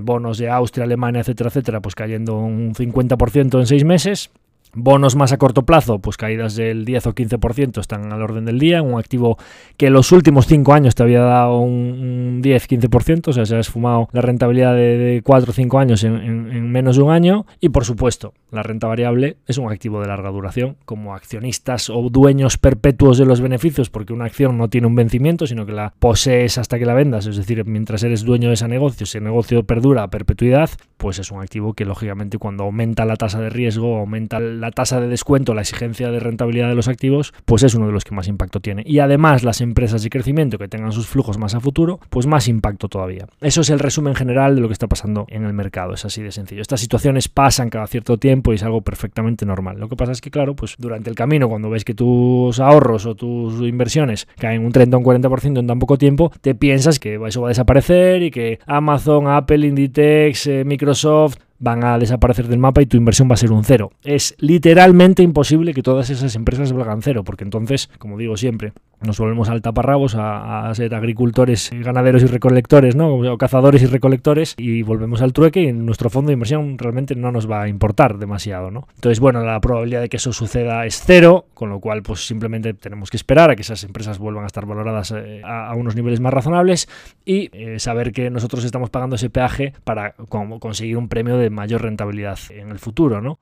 [0.04, 4.32] bonos de Austria, Alemania, etcétera, etcétera, pues cayendo un 50% en seis meses
[4.74, 8.60] Bonos más a corto plazo, pues caídas del 10 o 15% están al orden del
[8.60, 8.82] día.
[8.82, 9.38] Un activo
[9.78, 13.60] que en los últimos 5 años te había dado un 10-15%, o sea, se ha
[13.60, 17.46] esfumado la rentabilidad de, 4 o 5 años en, menos de un año.
[17.60, 22.10] Y por supuesto, la renta variable es un activo de larga duración, como accionistas o
[22.10, 25.94] dueños perpetuos de los beneficios, porque una acción no tiene un vencimiento, sino que la
[26.00, 27.26] posees hasta que la vendas.
[27.26, 31.32] Es decir, mientras eres dueño de ese negocio, ese negocio perdura a perpetuidad, pues es
[31.32, 35.08] un activo que lógicamente cuando aumenta la tasa de riesgo, aumenta la la tasa de
[35.08, 38.28] descuento, la exigencia de rentabilidad de los activos, pues es uno de los que más
[38.28, 38.84] impacto tiene.
[38.86, 42.48] Y además las empresas de crecimiento que tengan sus flujos más a futuro, pues más
[42.48, 43.28] impacto todavía.
[43.42, 46.22] Eso es el resumen general de lo que está pasando en el mercado, es así
[46.22, 46.62] de sencillo.
[46.62, 49.80] Estas situaciones pasan cada cierto tiempo y es algo perfectamente normal.
[49.80, 53.06] Lo que pasa es que, claro, pues durante el camino, cuando ves que tus ahorros
[53.06, 57.00] o tus inversiones caen un 30 o un 40% en tan poco tiempo, te piensas
[57.00, 62.48] que eso va a desaparecer y que Amazon, Apple, Inditex, eh, Microsoft, van a desaparecer
[62.48, 63.92] del mapa y tu inversión va a ser un cero.
[64.04, 69.20] Es literalmente imposible que todas esas empresas valgan cero, porque entonces, como digo siempre, nos
[69.20, 73.14] volvemos al taparrabos a, ser agricultores, ganaderos y recolectores, ¿no?
[73.14, 77.32] O cazadores y recolectores y volvemos al trueque y nuestro fondo de inversión realmente no
[77.32, 78.88] nos va a importar demasiado, ¿no?
[78.96, 82.74] Entonces, bueno, la probabilidad de que eso suceda es cero, con lo cual pues simplemente
[82.74, 86.20] tenemos que esperar a que esas empresas vuelvan a estar valoradas eh, a, unos niveles
[86.20, 86.90] más razonables
[87.24, 90.16] y eh, saber que nosotros estamos pagando ese peaje para
[90.60, 93.40] conseguir un premio de mayor rentabilidad en el futuro, ¿no?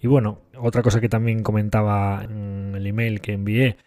[0.00, 3.78] Y bueno, otra cosa que también comentaba en el email que envié,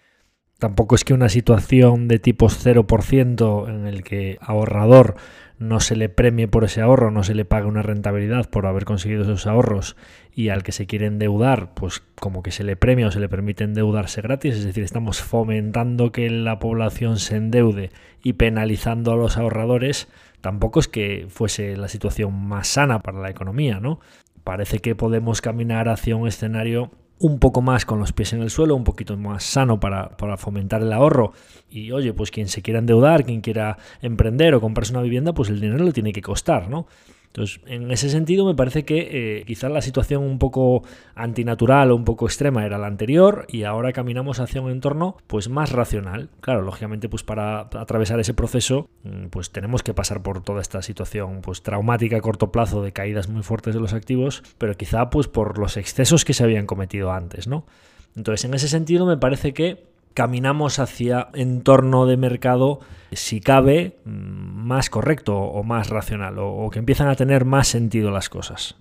[0.57, 5.15] tampoco es que una situación de tipo 0% en el que ahorrador
[5.59, 8.85] no se le premie por ese ahorro, no se le pague una rentabilidad por haber
[8.85, 9.95] conseguido esos ahorros
[10.31, 13.29] y al que se quiere endeudar, pues como que se le premia o se le
[13.29, 19.15] permite endeudarse gratis, es decir, estamos fomentando que la población se endeude y penalizando a
[19.15, 20.07] los ahorradores,
[20.41, 23.99] tampoco es que fuese la situación más sana para la economía, ¿no?
[24.43, 28.49] Parece que podemos caminar hacia un escenario un poco más con los pies en el
[28.49, 31.33] suelo, un poquito más sano para, fomentar el ahorro.
[31.69, 35.49] Y oye, pues quien se quiera endeudar, quien quiera emprender o comprarse una vivienda, pues
[35.49, 36.87] el dinero le tiene que costar, ¿no?
[37.37, 40.81] Entonces, en ese sentido me parece que eh, quizás la situación un poco
[41.13, 45.47] antinatural o un poco extrema era la anterior y ahora caminamos hacia un entorno pues
[45.47, 46.29] más racional.
[46.41, 50.81] Claro, lógicamente pues para atravesar ese proceso mm, pues tenemos que pasar por toda esta
[50.81, 55.11] situación pues traumática a corto plazo de caídas muy fuertes de los activos, pero quizá
[55.11, 57.67] pues por los excesos que se habían cometido antes, ¿no?
[58.15, 59.85] Entonces, en ese sentido me parece que
[60.17, 62.79] caminamos hacia entorno de mercado,
[63.11, 68.09] si cabe, mm, más correcto o más racional, o, que empiezan a tener más sentido
[68.09, 68.77] las cosas.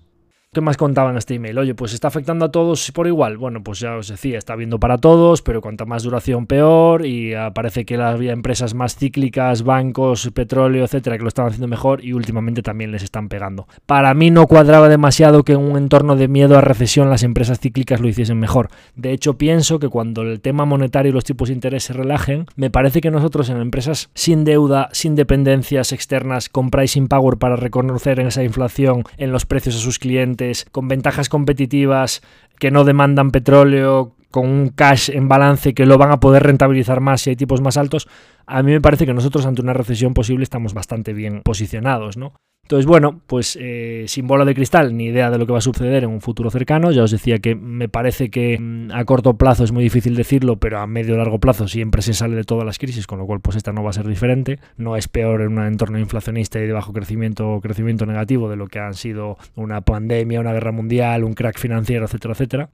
[0.57, 1.59] ¿Qué más contaban en este email?
[1.59, 3.37] Oye, pues está afectando a todos por igual.
[3.37, 7.33] Bueno, pues ya os decía, está viendo para todos, pero cuanta más duración peor y
[7.53, 12.13] parece que había empresas más cíclicas, bancos, petróleo, etcétera, que lo estaban haciendo mejor y
[12.13, 13.67] últimamente también les están pegando.
[13.85, 17.59] Para mí no cuadraba demasiado que en un entorno de miedo a recesión las empresas
[17.59, 18.69] cíclicas lo hiciesen mejor.
[18.95, 22.47] De hecho, pienso que cuando el tema monetario y los tipos de interés se relajen,
[22.55, 27.57] me parece que nosotros en empresas sin deuda, sin dependencias externas, con pricing power para
[27.57, 32.21] reconocer esa inflación en los precios a sus clientes, con ventajas competitivas,
[32.59, 36.99] que no demandan petróleo, con un cash en balance que lo van a poder rentabilizar
[36.99, 38.07] más si hay tipos más altos,
[38.45, 42.33] a mí me parece que nosotros ante una recesión posible estamos bastante bien posicionados, ¿no?
[42.67, 45.61] Entonces, bueno, pues eh, sin bola de cristal, ni idea de lo que va a
[45.61, 46.91] suceder en un futuro cercano.
[46.91, 50.57] Ya os decía que me parece que mm, a corto plazo es muy difícil decirlo,
[50.57, 53.25] pero a medio o largo plazo siempre se sale de todas las crisis, con lo
[53.25, 54.59] cual pues esta no va a ser diferente.
[54.75, 58.57] No es peor en un entorno inflacionista y de bajo crecimiento o crecimiento negativo de
[58.57, 62.69] lo que han sido una pandemia, una guerra mundial, un crack financiero, etcétera, etcétera.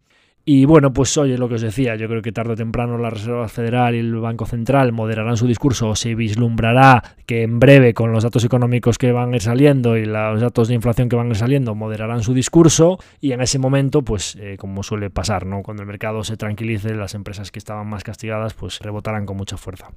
[0.46, 3.10] Y bueno, pues oye, lo que os decía, yo creo que tarde o temprano la
[3.10, 7.94] Reserva Federal y el Banco Central moderarán su discurso o se vislumbrará que en breve
[7.94, 11.16] con los datos económicos que van a ir saliendo y los datos de inflación que
[11.16, 15.10] van a ir saliendo moderarán su discurso y en ese momento, pues eh, como suele
[15.10, 15.62] pasar, ¿no?
[15.64, 19.56] Cuando el mercado se tranquilice, las empresas que estaban más castigadas pues rebotarán con mucha
[19.56, 19.92] fuerza.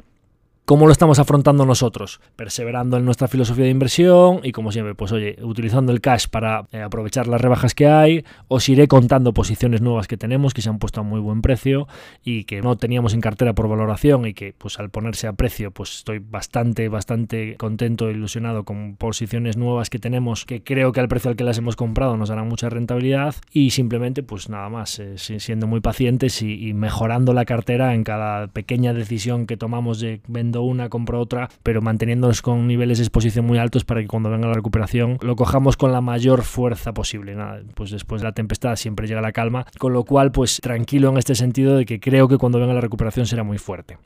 [0.66, 2.20] ¿Cómo lo estamos afrontando nosotros?
[2.34, 6.66] Perseverando en nuestra filosofía de inversión y como siempre, pues oye, utilizando el cash para
[6.72, 10.68] eh, aprovechar las rebajas que hay, os iré contando posiciones nuevas que tenemos que se
[10.68, 11.86] han puesto a muy buen precio
[12.24, 15.70] y que no teníamos en cartera por valoración y que pues al ponerse a precio
[15.70, 20.98] pues estoy bastante, bastante contento e ilusionado con posiciones nuevas que tenemos que creo que
[20.98, 24.68] al precio al que las hemos comprado nos darán mucha rentabilidad y simplemente pues nada
[24.68, 29.56] más, eh, siendo muy pacientes y, y mejorando la cartera en cada pequeña decisión que
[29.56, 34.00] tomamos de vender una, compro otra, pero manteniéndonos con niveles de exposición muy altos para
[34.00, 37.34] que cuando venga la recuperación lo cojamos con la mayor fuerza posible.
[37.34, 41.10] Nada, pues después de la tempestad siempre llega la calma, con lo cual pues tranquilo
[41.10, 43.98] en este sentido de que creo que cuando venga la recuperación será muy fuerte.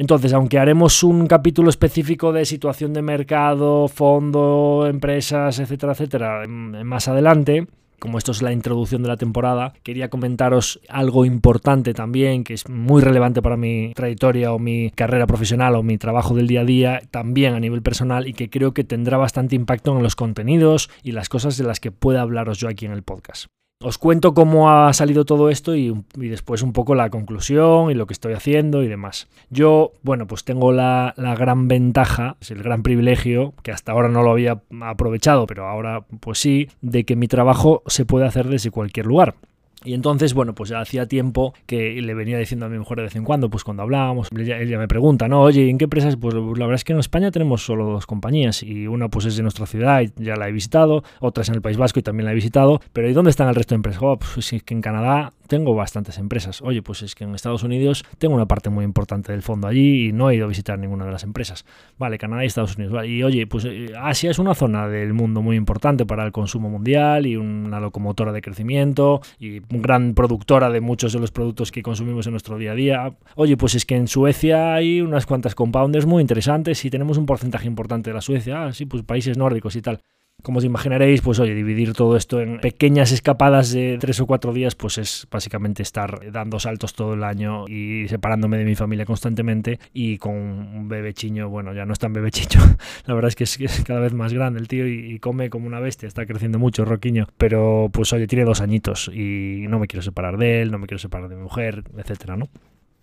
[0.00, 7.06] Entonces, aunque haremos un capítulo específico de situación de mercado, fondo, empresas, etcétera, etcétera, más
[7.06, 7.66] adelante,
[8.00, 12.68] como esto es la introducción de la temporada, quería comentaros algo importante también, que es
[12.68, 16.64] muy relevante para mi trayectoria o mi carrera profesional o mi trabajo del día a
[16.64, 20.90] día, también a nivel personal y que creo que tendrá bastante impacto en los contenidos
[21.04, 23.46] y las cosas de las que pueda hablaros yo aquí en el podcast.
[23.82, 28.06] Os cuento cómo ha salido todo esto y, después un poco la conclusión y lo
[28.06, 29.26] que estoy haciendo y demás.
[29.48, 34.10] Yo, bueno, pues tengo la, la, gran ventaja, es el gran privilegio, que hasta ahora
[34.10, 38.48] no lo había aprovechado, pero ahora pues sí, de que mi trabajo se puede hacer
[38.48, 39.36] desde cualquier lugar.
[39.84, 43.02] Y entonces, bueno, pues ya hacía tiempo que le venía diciendo a mi mujer de
[43.04, 45.40] vez en cuando, pues cuando hablábamos, ella, ella me pregunta, ¿no?
[45.42, 46.16] Oye, ¿en qué empresas?
[46.16, 49.36] Pues la verdad es que en España tenemos solo dos compañías y una pues es
[49.36, 52.02] de nuestra ciudad y ya la he visitado, otra es en el País Vasco y
[52.02, 54.02] también la he visitado, pero ¿y dónde están el resto de empresas?
[54.02, 56.62] Oh, pues es que en Canadá tengo bastantes empresas.
[56.62, 60.06] Oye, pues es que en Estados Unidos tengo una parte muy importante del fondo allí
[60.06, 61.66] y no he ido a visitar ninguna de las empresas.
[61.98, 62.94] Vale, Canadá y Estados Unidos.
[62.94, 63.08] Vale.
[63.08, 63.66] Y oye, pues
[64.00, 68.30] Asia es una zona del mundo muy importante para el consumo mundial y una locomotora
[68.30, 72.70] de crecimiento y gran productora de muchos de los productos que consumimos en nuestro día
[72.70, 73.12] a día.
[73.34, 77.26] Oye, pues es que en Suecia hay unas cuantas compounders muy interesantes y tenemos un
[77.26, 78.66] porcentaje importante de la Suecia.
[78.66, 80.00] Ah, sí, pues países nórdicos y tal.
[80.42, 84.52] Como os imaginaréis, pues oye, dividir todo esto en pequeñas escapadas de tres o cuatro
[84.52, 89.04] días, pues es básicamente estar dando saltos todo el año y separándome de mi familia
[89.04, 92.60] constantemente y con un bebé chiño, bueno, ya no es tan bebé chiño,
[93.06, 95.80] la verdad es que, es cada vez más grande el tío y, come como una
[95.80, 100.02] bestia, está creciendo mucho, Roquiño, pero pues oye, tiene dos añitos y no me quiero
[100.02, 102.48] separar de él, no me quiero separar de mi mujer, etcétera, ¿no?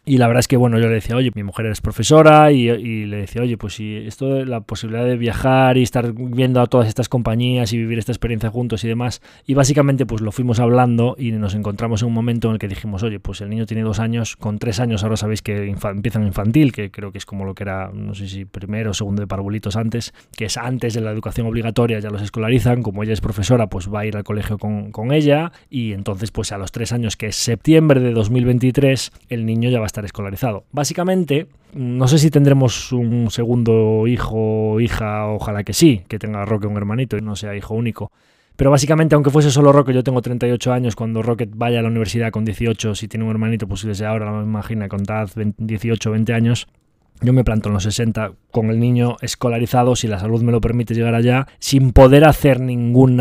[0.07, 3.05] Y la verdad es que, bueno, yo le decía, oye, mi mujer es profesora y,
[3.07, 6.87] le decía, oye, pues si esto la posibilidad de viajar y estar viendo a todas
[6.87, 9.21] estas compañías y vivir esta experiencia juntos y demás.
[9.45, 12.69] Y básicamente, pues lo fuimos hablando y nos encontramos en un momento en el que
[12.69, 15.89] dijimos, oye, pues el niño tiene dos años, con tres años ahora sabéis que infa
[15.89, 18.93] empiezan infantil, que creo que es como lo que era, no sé si primero o
[18.93, 23.03] segundo de parvulitos antes, que es antes de la educación obligatoria, ya los escolarizan, como
[23.03, 26.53] ella es profesora, pues va a ir al colegio con, con ella y entonces, pues
[26.53, 29.96] a los tres años, que es septiembre de 2023, el niño ya va a estar
[30.05, 30.65] escolarizado.
[30.71, 36.45] Básicamente, no sé si tendremos un segundo hijo o hija, ojalá que sí, que tenga
[36.45, 38.11] Roque un hermanito y no sea hijo único.
[38.55, 41.89] Pero básicamente, aunque fuese solo Roque, yo tengo 38 años, cuando Rocket vaya a la
[41.89, 45.03] universidad con 18, si tiene un hermanito, pues desde ahora, me imagina, con
[45.57, 46.67] 18 o 20 años,
[47.21, 50.59] yo me planto en los 60 con el niño escolarizado, si la salud me lo
[50.61, 53.17] permite llegar allá, sin poder hacer ningún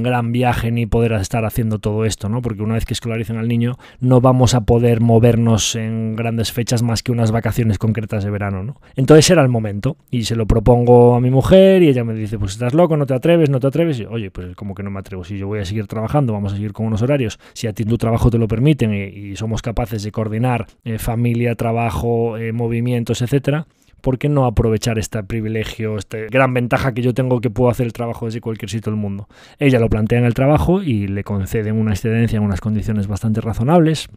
[0.00, 2.42] gran viaje ni poder estar haciendo todo esto, ¿no?
[2.42, 6.84] Porque una vez que escolaricen al niño, no vamos a poder movernos en grandes fechas
[6.84, 8.80] más que unas vacaciones concretas de verano, ¿no?
[8.94, 12.38] Entonces era el momento y se lo propongo a mi mujer y ella me dice,
[12.38, 13.98] pues estás loco, no te atreves, no te atreves.
[13.98, 16.52] Y, Oye, pues como que no me atrevo, si yo voy a seguir trabajando, vamos
[16.52, 19.60] a seguir con unos horarios, si a ti tu trabajo te lo permiten y, somos
[19.60, 23.66] capaces de coordinar eh, familia, trabajo, eh, movimientos, etcétera,
[24.00, 27.86] ¿por qué no aprovechar este privilegio, esta gran ventaja que yo tengo que puedo hacer
[27.86, 29.28] el trabajo desde cualquier sitio del mundo?
[29.58, 33.40] Ella lo plantea en el trabajo y le conceden una excedencia en unas condiciones bastante
[33.40, 34.08] razonables.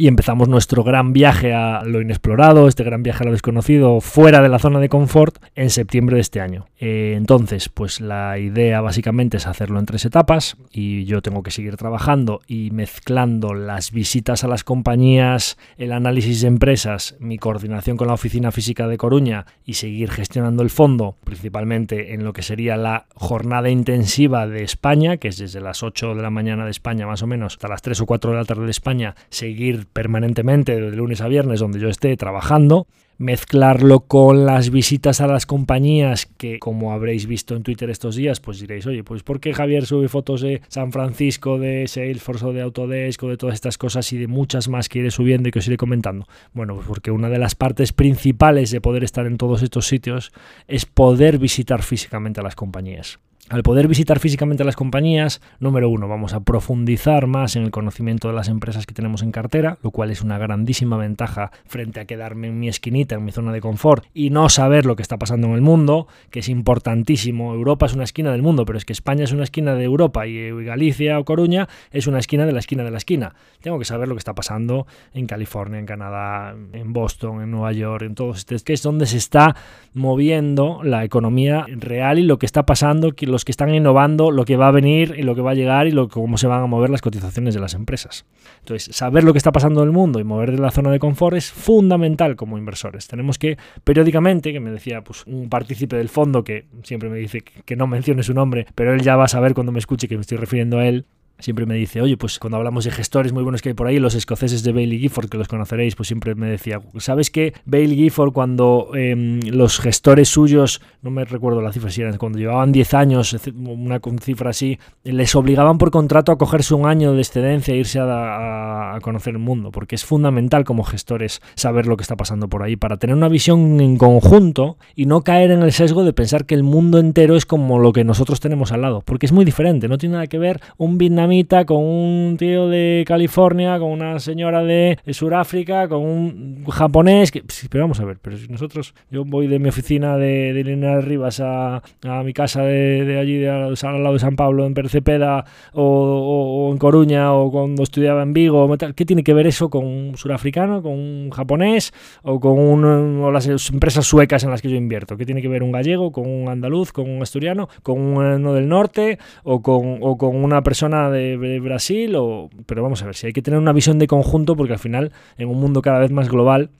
[0.00, 4.40] Y empezamos nuestro gran viaje a lo inexplorado, este gran viaje a lo desconocido, fuera
[4.40, 6.68] de la zona de confort, en septiembre de este año.
[6.78, 11.50] Eh, entonces, pues la idea básicamente es hacerlo en tres etapas y yo tengo que
[11.50, 17.96] seguir trabajando y mezclando las visitas a las compañías, el análisis de empresas, mi coordinación
[17.96, 22.42] con la oficina física de Coruña y seguir gestionando el fondo, principalmente en lo que
[22.42, 26.70] sería la jornada intensiva de España, que es desde las 8 de la mañana de
[26.70, 29.87] España más o menos hasta las 3 o 4 de la tarde de España, seguir
[29.92, 32.86] permanentemente de lunes a viernes donde yo esté trabajando,
[33.18, 38.38] mezclarlo con las visitas a las compañías que como habréis visto en Twitter estos días,
[38.40, 42.52] pues diréis, oye, pues ¿por qué Javier sube fotos de San Francisco, de Salesforce o
[42.52, 45.52] de Autodesk o de todas estas cosas y de muchas más que iré subiendo y
[45.52, 46.28] que os iré comentando?
[46.52, 50.32] Bueno, pues porque una de las partes principales de poder estar en todos estos sitios
[50.68, 53.18] es poder visitar físicamente a las compañías.
[53.50, 58.28] Al poder visitar físicamente las compañías, número uno, vamos a profundizar más en el conocimiento
[58.28, 62.04] de las empresas que tenemos en cartera, lo cual es una grandísima ventaja frente a
[62.04, 65.18] quedarme en mi esquinita, en mi zona de confort y no saber lo que está
[65.18, 67.54] pasando en el mundo, que es importantísimo.
[67.54, 70.26] Europa es una esquina del mundo, pero es que España es una esquina de Europa
[70.26, 73.34] y Galicia o Coruña es una esquina de la esquina de la esquina.
[73.60, 77.72] Tengo que saber lo que está pasando en California, en Canadá, en Boston, en Nueva
[77.72, 79.56] York, en todos estos, que es donde se está
[79.94, 84.56] moviendo la economía real y lo que está pasando, los que están innovando, lo que
[84.56, 86.66] va a venir y lo que va a llegar y lo, cómo se van a
[86.66, 88.26] mover las cotizaciones de las empresas.
[88.60, 90.98] Entonces, saber lo que está pasando en el mundo y mover de la zona de
[90.98, 92.97] confort es fundamental como inversores.
[93.06, 97.42] Tenemos que periódicamente, que me decía pues, un partícipe del fondo que siempre me dice
[97.42, 100.16] que no mencione su nombre, pero él ya va a saber cuando me escuche que
[100.16, 101.06] me estoy refiriendo a él,
[101.38, 103.98] siempre me dice, oye, pues cuando hablamos de gestores muy buenos que hay por ahí,
[103.98, 107.96] los escoceses de Bailey Gifford, que los conoceréis, pues siempre me decía, ¿sabes que Bailey
[107.96, 112.72] Gifford cuando em, los gestores suyos, no me recuerdo la cifra si eran, cuando llevaban
[112.72, 117.74] 10 años, una cifra así, les obligaban por contrato a cogerse un año de excedencia
[117.74, 122.02] e irse a, a conocer el mundo, porque es fundamental como gestores saber lo que
[122.02, 125.72] está pasando por ahí, para tener una visión en conjunto y no caer en el
[125.72, 129.02] sesgo de pensar que el mundo entero es como lo que nosotros tenemos al lado,
[129.04, 131.27] porque es muy diferente, no tiene nada que ver un Vietnam
[131.66, 137.30] con un tío de California, con una señora de Sudáfrica, con un japonés.
[137.70, 141.40] Pero vamos a ver, pero si nosotros, yo voy de mi oficina de, de Rivas
[141.40, 141.82] a,
[142.24, 147.34] mi casa de, allí, de, al lado de San Pablo, en Percepeda, o, en Coruña,
[147.34, 151.30] o cuando estudiaba en Vigo, ¿qué tiene que ver eso con un surafricano, con un
[151.30, 155.18] japonés, o con un, las empresas suecas en las que yo invierto?
[155.18, 158.66] ¿Qué tiene que ver un gallego, con un andaluz, con un asturiano, con uno del
[158.66, 163.32] norte, o con una persona de de, Brasil, o, pero vamos a ver, si hay
[163.32, 166.28] que tener una visión de conjunto porque al final en un mundo cada vez más
[166.28, 166.70] global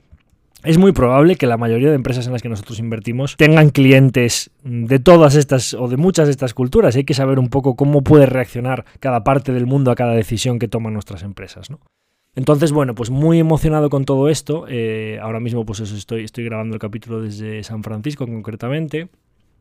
[0.64, 4.50] es muy probable que la mayoría de empresas en las que nosotros invertimos tengan clientes
[4.64, 6.96] de todas estas o de muchas de estas culturas.
[6.96, 10.58] Hay que saber un poco cómo puede reaccionar cada parte del mundo a cada decisión
[10.58, 11.78] que toman nuestras empresas, ¿no?
[12.34, 14.66] Entonces, bueno, pues muy emocionado con todo esto.
[14.68, 19.08] Eh, ahora mismo, pues eso, estoy, estoy grabando el capítulo desde San Francisco concretamente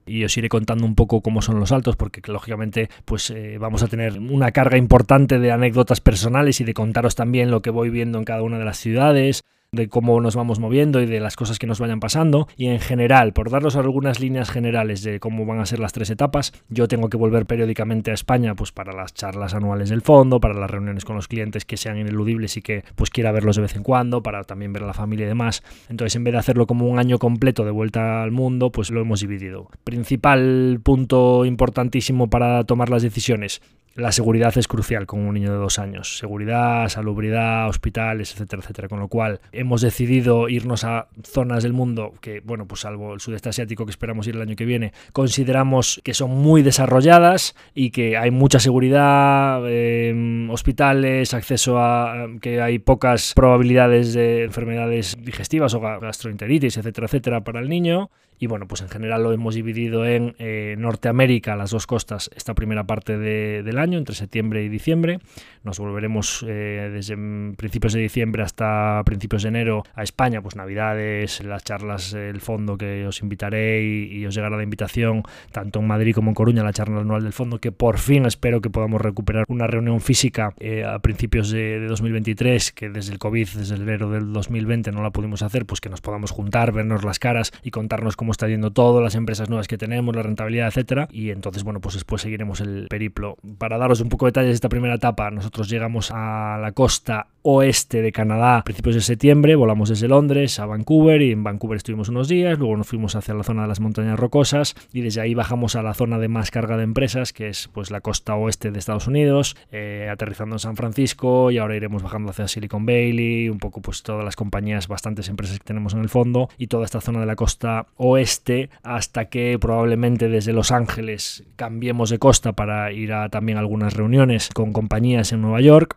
[0.07, 3.83] y os iré contando un poco cómo son los saltos porque lógicamente pues eh, vamos
[3.83, 7.89] a tener una carga importante de anécdotas personales y de contaros también lo que voy
[7.89, 9.43] viendo en cada una de las ciudades
[9.77, 12.47] de cómo nos vamos moviendo y de las cosas que nos vayan pasando.
[12.57, 16.09] Y en general, por daros algunas líneas generales de cómo van a ser las tres
[16.09, 20.41] etapas, yo tengo que volver periódicamente a España pues para las charlas anuales del fondo,
[20.41, 23.61] para las reuniones con los clientes que sean ineludibles y que pues quiera verlos de
[23.61, 25.63] vez en cuando, para también ver a la familia y demás.
[25.87, 28.99] Entonces, en vez de hacerlo como un año completo de vuelta al mundo, pues lo
[28.99, 29.69] hemos dividido.
[29.83, 33.61] Principal punto importantísimo para tomar las decisiones,
[33.97, 36.19] la seguridad es crucial con un niño de dos años.
[36.19, 38.87] Seguridad, salubridad, hospitales, etcétera, etcétera.
[38.89, 43.19] Con lo cual hemos decidido irnos a zonas del mundo que, bueno, pues salvo el
[43.19, 47.91] sudeste asiático que esperamos ir el año que viene, consideramos que son muy desarrolladas y
[47.91, 55.73] que hay mucha seguridad, eh, hospitales, acceso a que hay pocas probabilidades de enfermedades digestivas
[55.73, 58.09] o gastroenteritis, etcétera, etcétera, para el niño.
[58.39, 62.53] Y bueno, pues en general lo hemos dividido en eh, Norteamérica, las dos costas, esta
[62.53, 65.19] primera parte de, del año, entre septiembre y diciembre.
[65.63, 67.17] Nos volveremos eh, desde
[67.57, 72.77] principios de diciembre hasta principios de enero a España, pues Navidades, las charlas, el fondo
[72.77, 76.73] que os invitaré y, os llegará la invitación tanto en Madrid como en Coruña, la
[76.73, 80.83] charla anual del fondo, que por fin espero que podamos recuperar una reunión física eh,
[80.83, 85.01] a principios de, de 2023, que desde el COVID, desde el enero del 2020 no
[85.01, 88.33] la pudimos hacer, pues que nos podamos juntar, vernos las caras y contarnos cómo cómo
[88.33, 91.07] está yendo todo, las empresas nuevas que tenemos, la rentabilidad, etcétera.
[91.13, 93.37] Y entonces, bueno, pues después seguiremos el periplo.
[93.57, 97.27] Para daros un poco de detalles de esta primera etapa, nosotros llegamos a la costa
[97.49, 98.57] oeste de Canadá.
[98.57, 102.59] A principios de septiembre, volamos desde Londres a Vancouver y en Vancouver estuvimos unos días,
[102.59, 105.81] luego nos fuimos hacia la zona de las montañas rocosas y desde ahí bajamos a
[105.81, 109.07] la zona de más carga de empresas, que es pues la costa oeste de Estados
[109.07, 113.81] Unidos, eh, aterrizando en San Francisco y ahora iremos bajando hacia Silicon Valley, un poco
[113.81, 117.21] pues todas las compañías, bastantes empresas que tenemos en el fondo y toda esta zona
[117.21, 123.13] de la costa oeste hasta que probablemente desde Los Ángeles cambiemos de costa para ir
[123.13, 125.95] a también algunas reuniones con compañías en Nueva York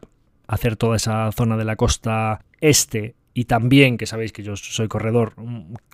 [0.50, 4.88] hacer toda esa zona de la costa este y también, que sabéis que yo soy
[4.88, 5.34] corredor,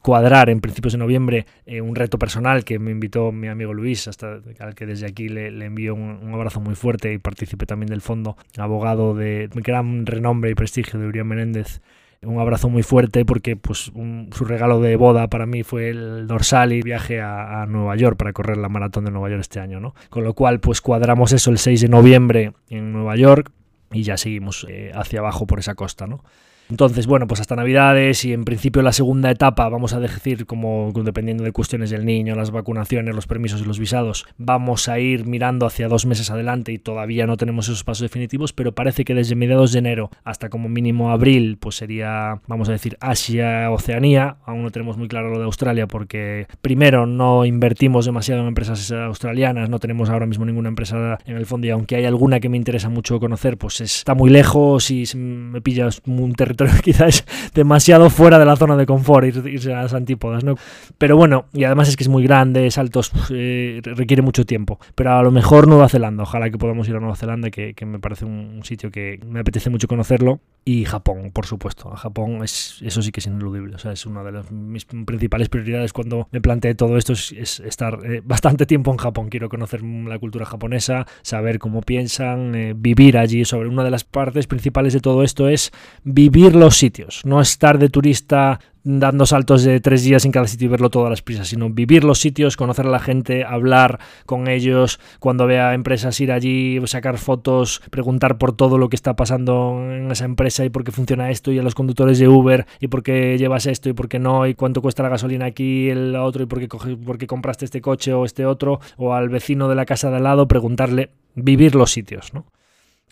[0.02, 4.09] cuadrar en principios de noviembre eh, un reto personal que me invitó mi amigo Luis,
[4.09, 7.90] hasta al que desde aquí le, envío un, un, abrazo muy fuerte y partícipe también
[7.90, 11.82] del fondo, abogado de gran renombre y prestigio de Urián Menéndez.
[12.22, 16.26] Un abrazo muy fuerte porque pues, un, su regalo de boda para mí fue el
[16.26, 19.61] dorsal y viaje a, a, Nueva York para correr la maratón de Nueva York este
[19.61, 19.78] año.
[19.78, 19.94] ¿no?
[20.09, 23.52] Con lo cual, pues cuadramos eso el 6 de noviembre en Nueva York
[23.93, 26.24] y ya seguimos eh, hacia abajo por esa costa, ¿no?
[26.68, 30.92] Entonces, bueno, pues hasta Navidades y en principio la segunda etapa, vamos a decir, como
[31.04, 35.26] dependiendo de cuestiones del niño, las vacunaciones, los permisos y los visados, vamos a ir
[35.26, 39.14] mirando hacia dos meses adelante y todavía no tenemos esos pasos definitivos, pero parece que
[39.14, 44.36] desde mediados de enero hasta como mínimo abril, pues sería, vamos a decir, Asia, Oceanía,
[44.44, 48.90] aún no tenemos muy claro lo de Australia porque primero no invertimos demasiado en empresas
[48.90, 52.48] australianas, no tenemos ahora mismo ninguna empresa en el fondo y aunque hay alguna que
[52.48, 57.09] me interesa mucho conocer, pues está muy lejos y me pillas un territorio territorio quizás
[57.09, 60.57] es demasiado fuera de la zona de confort irse a las antípodas, ¿no?
[60.98, 64.78] Pero bueno, y además es que es muy grande, saltos, eh, requiere mucho tiempo.
[64.94, 67.98] Pero a lo mejor Nueva Zelanda, ojalá que podamos ir a Nueva Zelanda, que, me
[67.98, 70.40] parece un, sitio que me apetece mucho conocerlo.
[70.68, 71.90] Y Japón, por supuesto.
[71.90, 73.76] Japón es, eso sí que es ineludible.
[73.76, 77.61] O sea, es una de las, mis principales prioridades cuando me planteé todo esto, es,
[77.61, 79.28] estar eh, bastante tiempo en Japón.
[79.28, 83.44] Quiero conocer la cultura japonesa, saber cómo piensan, eh, vivir allí.
[83.44, 85.70] Sobre una de las partes principales de todo esto es
[86.02, 90.66] vivir los sitios, no estar de turista dando saltos de tres días en cada sitio
[90.66, 93.99] y verlo todo a las prisas, sino vivir los sitios, conocer a la gente, hablar
[94.26, 99.16] con ellos, cuando vea empresas ir allí, sacar fotos, preguntar por todo lo que está
[99.16, 102.64] pasando en esa empresa y por qué funciona esto y a los conductores de Uber
[102.78, 105.88] y por qué llevas esto y por qué no y cuánto cuesta la gasolina aquí
[105.88, 109.28] el otro y por qué, por qué compraste este coche o este otro o al
[109.28, 112.47] vecino de la casa de al lado preguntarle, vivir los sitios, ¿no?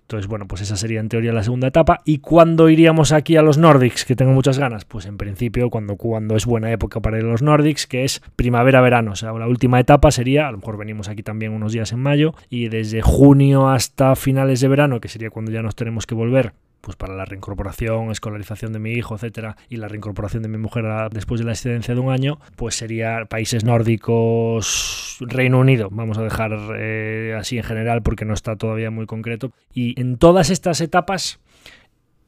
[0.05, 2.03] Entonces, bueno, pues esa sería en teoría la segunda etapa.
[2.05, 4.05] ¿Y cuándo iríamos aquí a los Nordics?
[4.05, 4.85] Que tengo muchas ganas.
[4.85, 8.21] Pues en principio, cuando, cuando es buena época para ir a los Nordics, que es
[8.37, 9.13] primavera-verano.
[9.13, 12.01] O sea, la última etapa sería, a lo mejor venimos aquí también unos días en
[12.01, 16.15] mayo, y desde junio hasta finales de verano, que sería cuando ya nos tenemos que
[16.15, 16.53] volver
[16.85, 20.85] pues para la reincorporación, escolarización de mi hijo, etcétera, y la reincorporación de mi mujer
[21.11, 26.23] después de la excedencia de un año, pues sería países nórdicos, Reino Unido, vamos a
[26.23, 29.53] dejar eh, así en general porque no está todavía muy concreto.
[29.73, 31.41] Y en todas estas etapas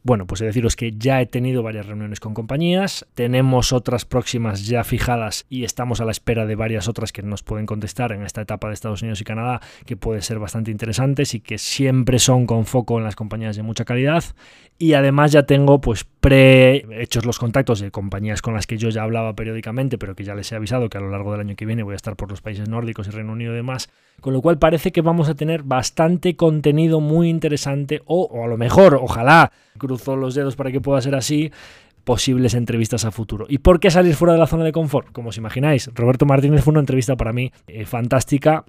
[0.07, 4.65] bueno, pues he deciros que ya he tenido varias reuniones con compañías, tenemos otras próximas
[4.65, 8.23] ya fijadas y estamos a la espera de varias otras que nos pueden contestar en
[8.23, 12.21] esta etapa de Estados Unidos y Canadá, que puede ser bastante interesantes y que siempre
[12.21, 14.23] son con foco en las compañías de mucha calidad.
[14.79, 18.91] Y además ya tengo pues pre hechos los contactos de compañías con las que yo
[18.91, 21.57] ya hablaba periódicamente, pero que ya les he avisado que a lo largo del año
[21.57, 23.89] que viene voy a estar por los países nórdicos y Reino Unido y demás.
[24.21, 28.49] Con lo cual parece que vamos a tener bastante contenido muy interesante o, o a
[28.49, 29.53] lo mejor, ojalá,
[30.19, 31.53] los dedos para que pueda ser así,
[32.05, 33.47] posibles entrevistas a futuro.
[33.49, 35.11] ¿Y por qué salir fuera de la zona de confort?
[35.13, 38.65] Como os imagináis, Roberto Martínez fue una entrevista para mí eh, fantástica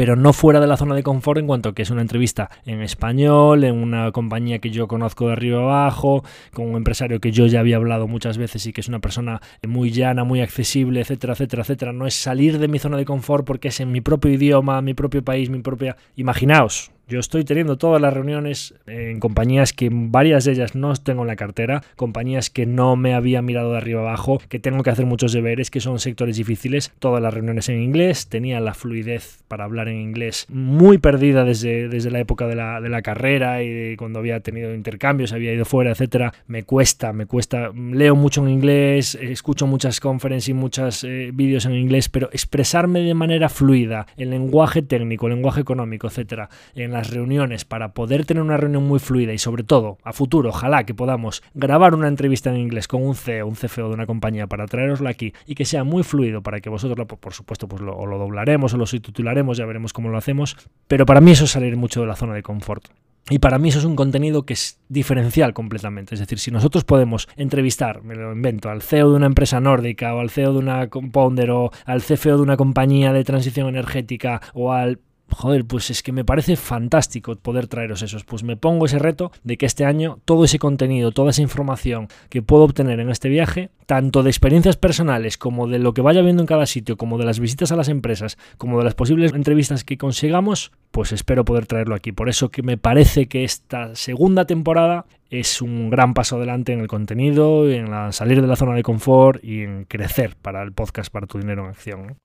[0.00, 2.80] pero no fuera de la zona de confort en cuanto que es una entrevista en
[2.80, 7.44] español, en una compañía que yo conozco de arriba abajo, con un empresario que yo
[7.44, 11.34] ya había hablado muchas veces y que es una persona muy llana, muy accesible, etcétera,
[11.34, 11.92] etcétera, etcétera.
[11.92, 14.94] No es salir de mi zona de confort porque es en mi propio idioma, mi
[14.94, 15.98] propio país, mi propia...
[16.16, 21.22] Imaginaos, yo estoy teniendo todas las reuniones en compañías que varias de ellas no tengo
[21.22, 24.90] en la cartera, compañías que no me había mirado de arriba abajo, que tengo que
[24.90, 26.92] hacer muchos deberes, que son sectores difíciles.
[27.00, 31.88] Todas las reuniones en inglés, tenía la fluidez para hablar en inglés muy perdida desde,
[31.88, 35.64] desde la época de la, de la carrera y cuando había tenido intercambios, había ido
[35.64, 36.32] fuera, etcétera.
[36.46, 37.70] Me cuesta, me cuesta.
[37.74, 43.00] Leo mucho en inglés, escucho muchas conferencias y muchos eh, vídeos en inglés, pero expresarme
[43.00, 48.26] de manera fluida, el lenguaje técnico, el lenguaje económico, etcétera, en la reuniones para poder
[48.26, 52.08] tener una reunión muy fluida y sobre todo a futuro, ojalá que podamos grabar una
[52.08, 55.54] entrevista en inglés con un CEO, un CFO de una compañía para traeroslo aquí y
[55.54, 58.76] que sea muy fluido para que vosotros, por supuesto, pues lo, o lo doblaremos o
[58.76, 62.06] lo subtitularemos, ya veremos cómo lo hacemos, pero para mí eso es salir mucho de
[62.06, 62.88] la zona de confort.
[63.28, 66.14] Y para mí eso es un contenido que es diferencial completamente.
[66.14, 70.14] Es decir, si nosotros podemos entrevistar, me lo invento, al CEO de una empresa nórdica
[70.14, 74.40] o al CEO de una compounder o al CFO de una compañía de transición energética
[74.52, 74.98] o al
[75.30, 78.24] joder, pues es que me parece fantástico poder traeros esos.
[78.24, 82.08] Pues me pongo ese reto de que este año todo ese contenido, toda esa información
[82.28, 86.22] que puedo obtener en este viaje, tanto de experiencias personales como de lo que vaya
[86.22, 89.32] viendo en cada sitio, como de las visitas a las empresas, como de las posibles
[89.32, 92.12] entrevistas que consigamos, pues espero poder traerlo aquí.
[92.12, 96.80] Por eso que me parece que esta segunda temporada es un gran paso adelante en
[96.80, 100.72] el contenido, en la salir de la zona de confort y en crecer para el
[100.72, 102.16] podcast para tu dinero en acción.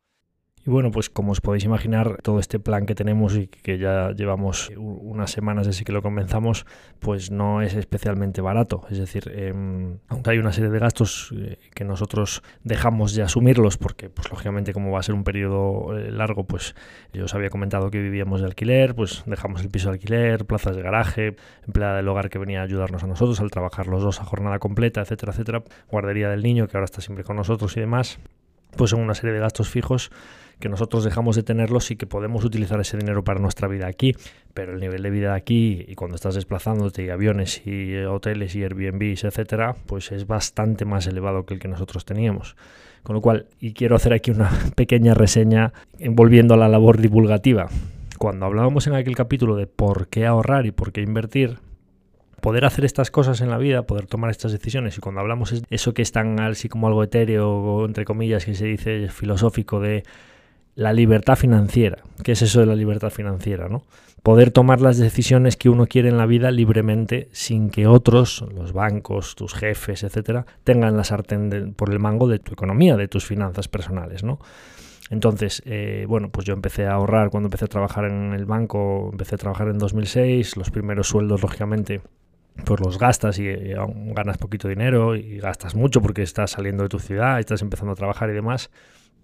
[0.67, 4.13] Y bueno, pues como os podéis imaginar, todo este plan que tenemos y que ya
[4.13, 6.65] llevamos unas semanas desde que lo comenzamos,
[6.97, 8.81] pues no es especialmente barato.
[8.89, 13.77] Es decir, em, aunque hay una serie de gastos eh, que nosotros dejamos de asumirlos,
[13.77, 16.73] porque pues lógicamente como va a ser un periodo eh, largo, pues
[17.13, 20.75] yo os había comentado que vivíamos de alquiler, pues dejamos el piso de alquiler, plazas
[20.75, 21.35] de garaje,
[21.67, 24.57] empleada del hogar que venía a ayudarnos a nosotros al trabajar los dos a jornada
[24.57, 28.17] completa, etcétera, etcétera, guardería del niño que ahora está siempre con nosotros y demás,
[28.75, 30.09] pues son una serie de gastos fijos
[30.59, 34.15] que nosotros dejamos de tenerlos y que podemos utilizar ese dinero para nuestra vida aquí,
[34.53, 38.55] pero el nivel de vida aquí y cuando estás desplazándote y aviones y eh, hoteles
[38.55, 42.55] y Airbnbs, etcétera, pues es bastante más elevado que el que nosotros teníamos.
[43.03, 47.67] Con lo cual, y quiero hacer aquí una pequeña reseña envolviendo a la labor divulgativa.
[48.17, 51.59] Cuando hablábamos en aquel capítulo de por qué ahorrar y por qué invertir,
[52.41, 55.61] poder hacer estas cosas en la vida, poder tomar estas decisiones, y cuando hablamos de
[55.69, 60.03] eso que es tan así como algo etéreo, entre comillas, que se dice filosófico de
[60.75, 62.03] la libertad financiera.
[62.23, 63.67] ¿Qué es eso de la libertad financiera?
[63.69, 63.83] ¿no?
[64.25, 68.73] poder tomar las decisiones que uno quiere en la vida libremente sin que otros, los
[68.73, 73.23] bancos, tus jefes, etcétera, tengan la sartén por el mango de tu economía, de tus
[73.23, 74.39] finanzas personales, ¿no?
[75.11, 79.09] Entonces, eh, bueno, pues yo empecé a ahorrar cuando empecé a trabajar en el banco,
[79.11, 82.01] empecé a trabajar en 2006, los primeros sueldos, lógicamente,
[82.65, 83.75] pues los gastas y, y
[84.15, 87.95] ganas poquito dinero y gastas mucho porque estás saliendo de tu ciudad, estás empezando a
[87.95, 88.71] trabajar y demás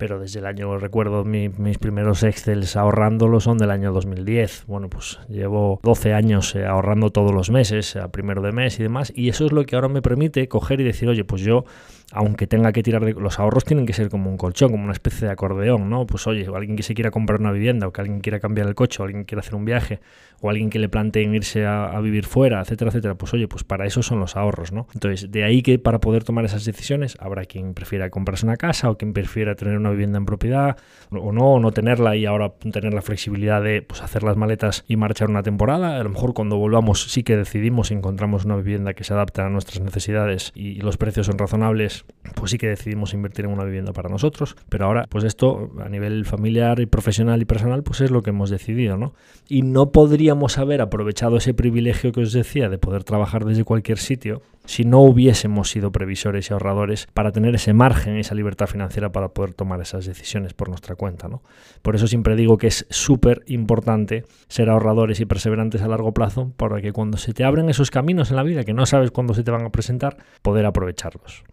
[0.02, 4.64] pero desde el año, recuerdo, mis primeros Excels ahorrándolo son del año 2010.
[4.66, 8.82] Bueno, pues llevo 12 años eh, ahorrando todos los meses, a primero de mes y
[8.82, 11.66] demás, y eso es lo que ahora me permite coger y decir, oye, pues yo,
[12.12, 13.14] aunque tenga que tirar de...
[13.14, 16.06] Los ahorros tienen que ser como un colchón, como una especie de acordeón, ¿no?
[16.06, 18.76] Pues oye, alguien que se quiera comprar una vivienda, o que alguien quiera cambiar el
[18.76, 20.00] coche, o alguien quiera hacer un viaje,
[20.42, 23.86] o alguien que le planteen irse a, vivir fuera, etcétera, etcétera, pues oye, pues para
[23.86, 24.88] eso son los ahorros, ¿no?
[24.94, 28.90] Entonces, de ahí que para poder tomar esas decisiones, habrá quien prefiera comprarse una casa
[28.90, 30.78] o quien prefiera tener una vivienda en propiedad
[31.12, 34.84] o no, o no tenerla y ahora tener la flexibilidad de pues, hacer las maletas
[34.88, 36.00] y marchar una temporada.
[36.00, 39.42] A lo mejor cuando volvamos sí que decidimos y encontramos una vivienda que se adapte
[39.42, 42.01] a nuestras necesidades y los precios son razonables,
[42.36, 44.56] pues sí que decidimos invertir en una vivienda para nosotros.
[44.70, 48.30] Pero ahora, pues esto a nivel familiar y profesional y personal, pues es lo que
[48.30, 49.14] hemos decidido, ¿no?
[49.48, 53.98] Y no podríamos haber aprovechado ese privilegio que os decía de poder trabajar desde cualquier
[53.98, 59.12] sitio si no hubiésemos sido previsores y ahorradores para tener ese margen, esa libertad financiera
[59.12, 61.28] para poder tomar esas decisiones por nuestra cuenta.
[61.28, 61.42] ¿no?
[61.82, 66.54] Por eso siempre digo que es súper importante ser ahorradores y perseverantes a largo plazo
[66.58, 69.34] para que cuando se te abren esos caminos en la vida que no sabes cuándo
[69.34, 71.44] se te van a presentar, poder aprovecharlos.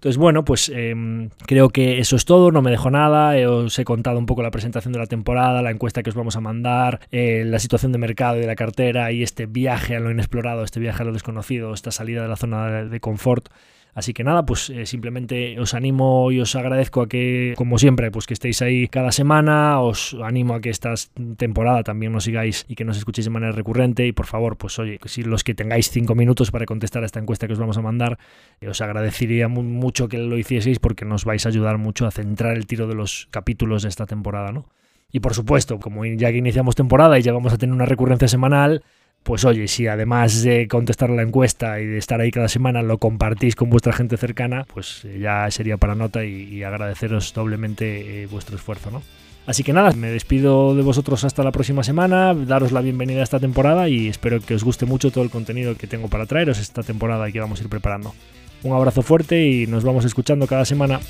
[0.00, 3.78] Entonces, bueno, pues eh, creo que eso es todo, no me dejo nada, eh, os
[3.78, 6.40] he contado un poco la presentación de la temporada, la encuesta que os vamos a
[6.40, 10.10] mandar, eh, la situación de mercado y de la cartera y este viaje a lo
[10.10, 13.50] inexplorado, este viaje a lo desconocido, esta salida de la zona de confort
[13.94, 18.10] Así que nada, pues eh, simplemente os animo y os agradezco a que, como siempre,
[18.10, 19.80] pues que estéis ahí cada semana.
[19.80, 20.94] Os animo a que esta
[21.36, 24.06] temporada también nos sigáis y que nos escuchéis de manera recurrente.
[24.06, 27.18] Y por favor, pues oye, si los que tengáis cinco minutos para contestar a esta
[27.18, 28.18] encuesta que os vamos a mandar,
[28.60, 32.56] eh, os agradecería mucho que lo hicieseis porque nos vais a ayudar mucho a centrar
[32.56, 34.66] el tiro de los capítulos de esta temporada, ¿no?
[35.12, 38.28] Y por supuesto, como ya que iniciamos temporada y ya vamos a tener una recurrencia
[38.28, 38.84] semanal,
[39.22, 42.98] pues oye, si además de contestar la encuesta y de estar ahí cada semana lo
[42.98, 48.26] compartís con vuestra gente cercana, pues eh, ya sería para nota y, agradeceros doblemente eh,
[48.26, 49.02] vuestro esfuerzo, ¿no?
[49.46, 53.24] Así que nada, me despido de vosotros hasta la próxima semana, daros la bienvenida a
[53.24, 56.58] esta temporada y espero que os guste mucho todo el contenido que tengo para traeros
[56.58, 58.14] esta temporada que vamos a ir preparando.
[58.62, 61.00] Un abrazo fuerte y nos vamos escuchando cada semana.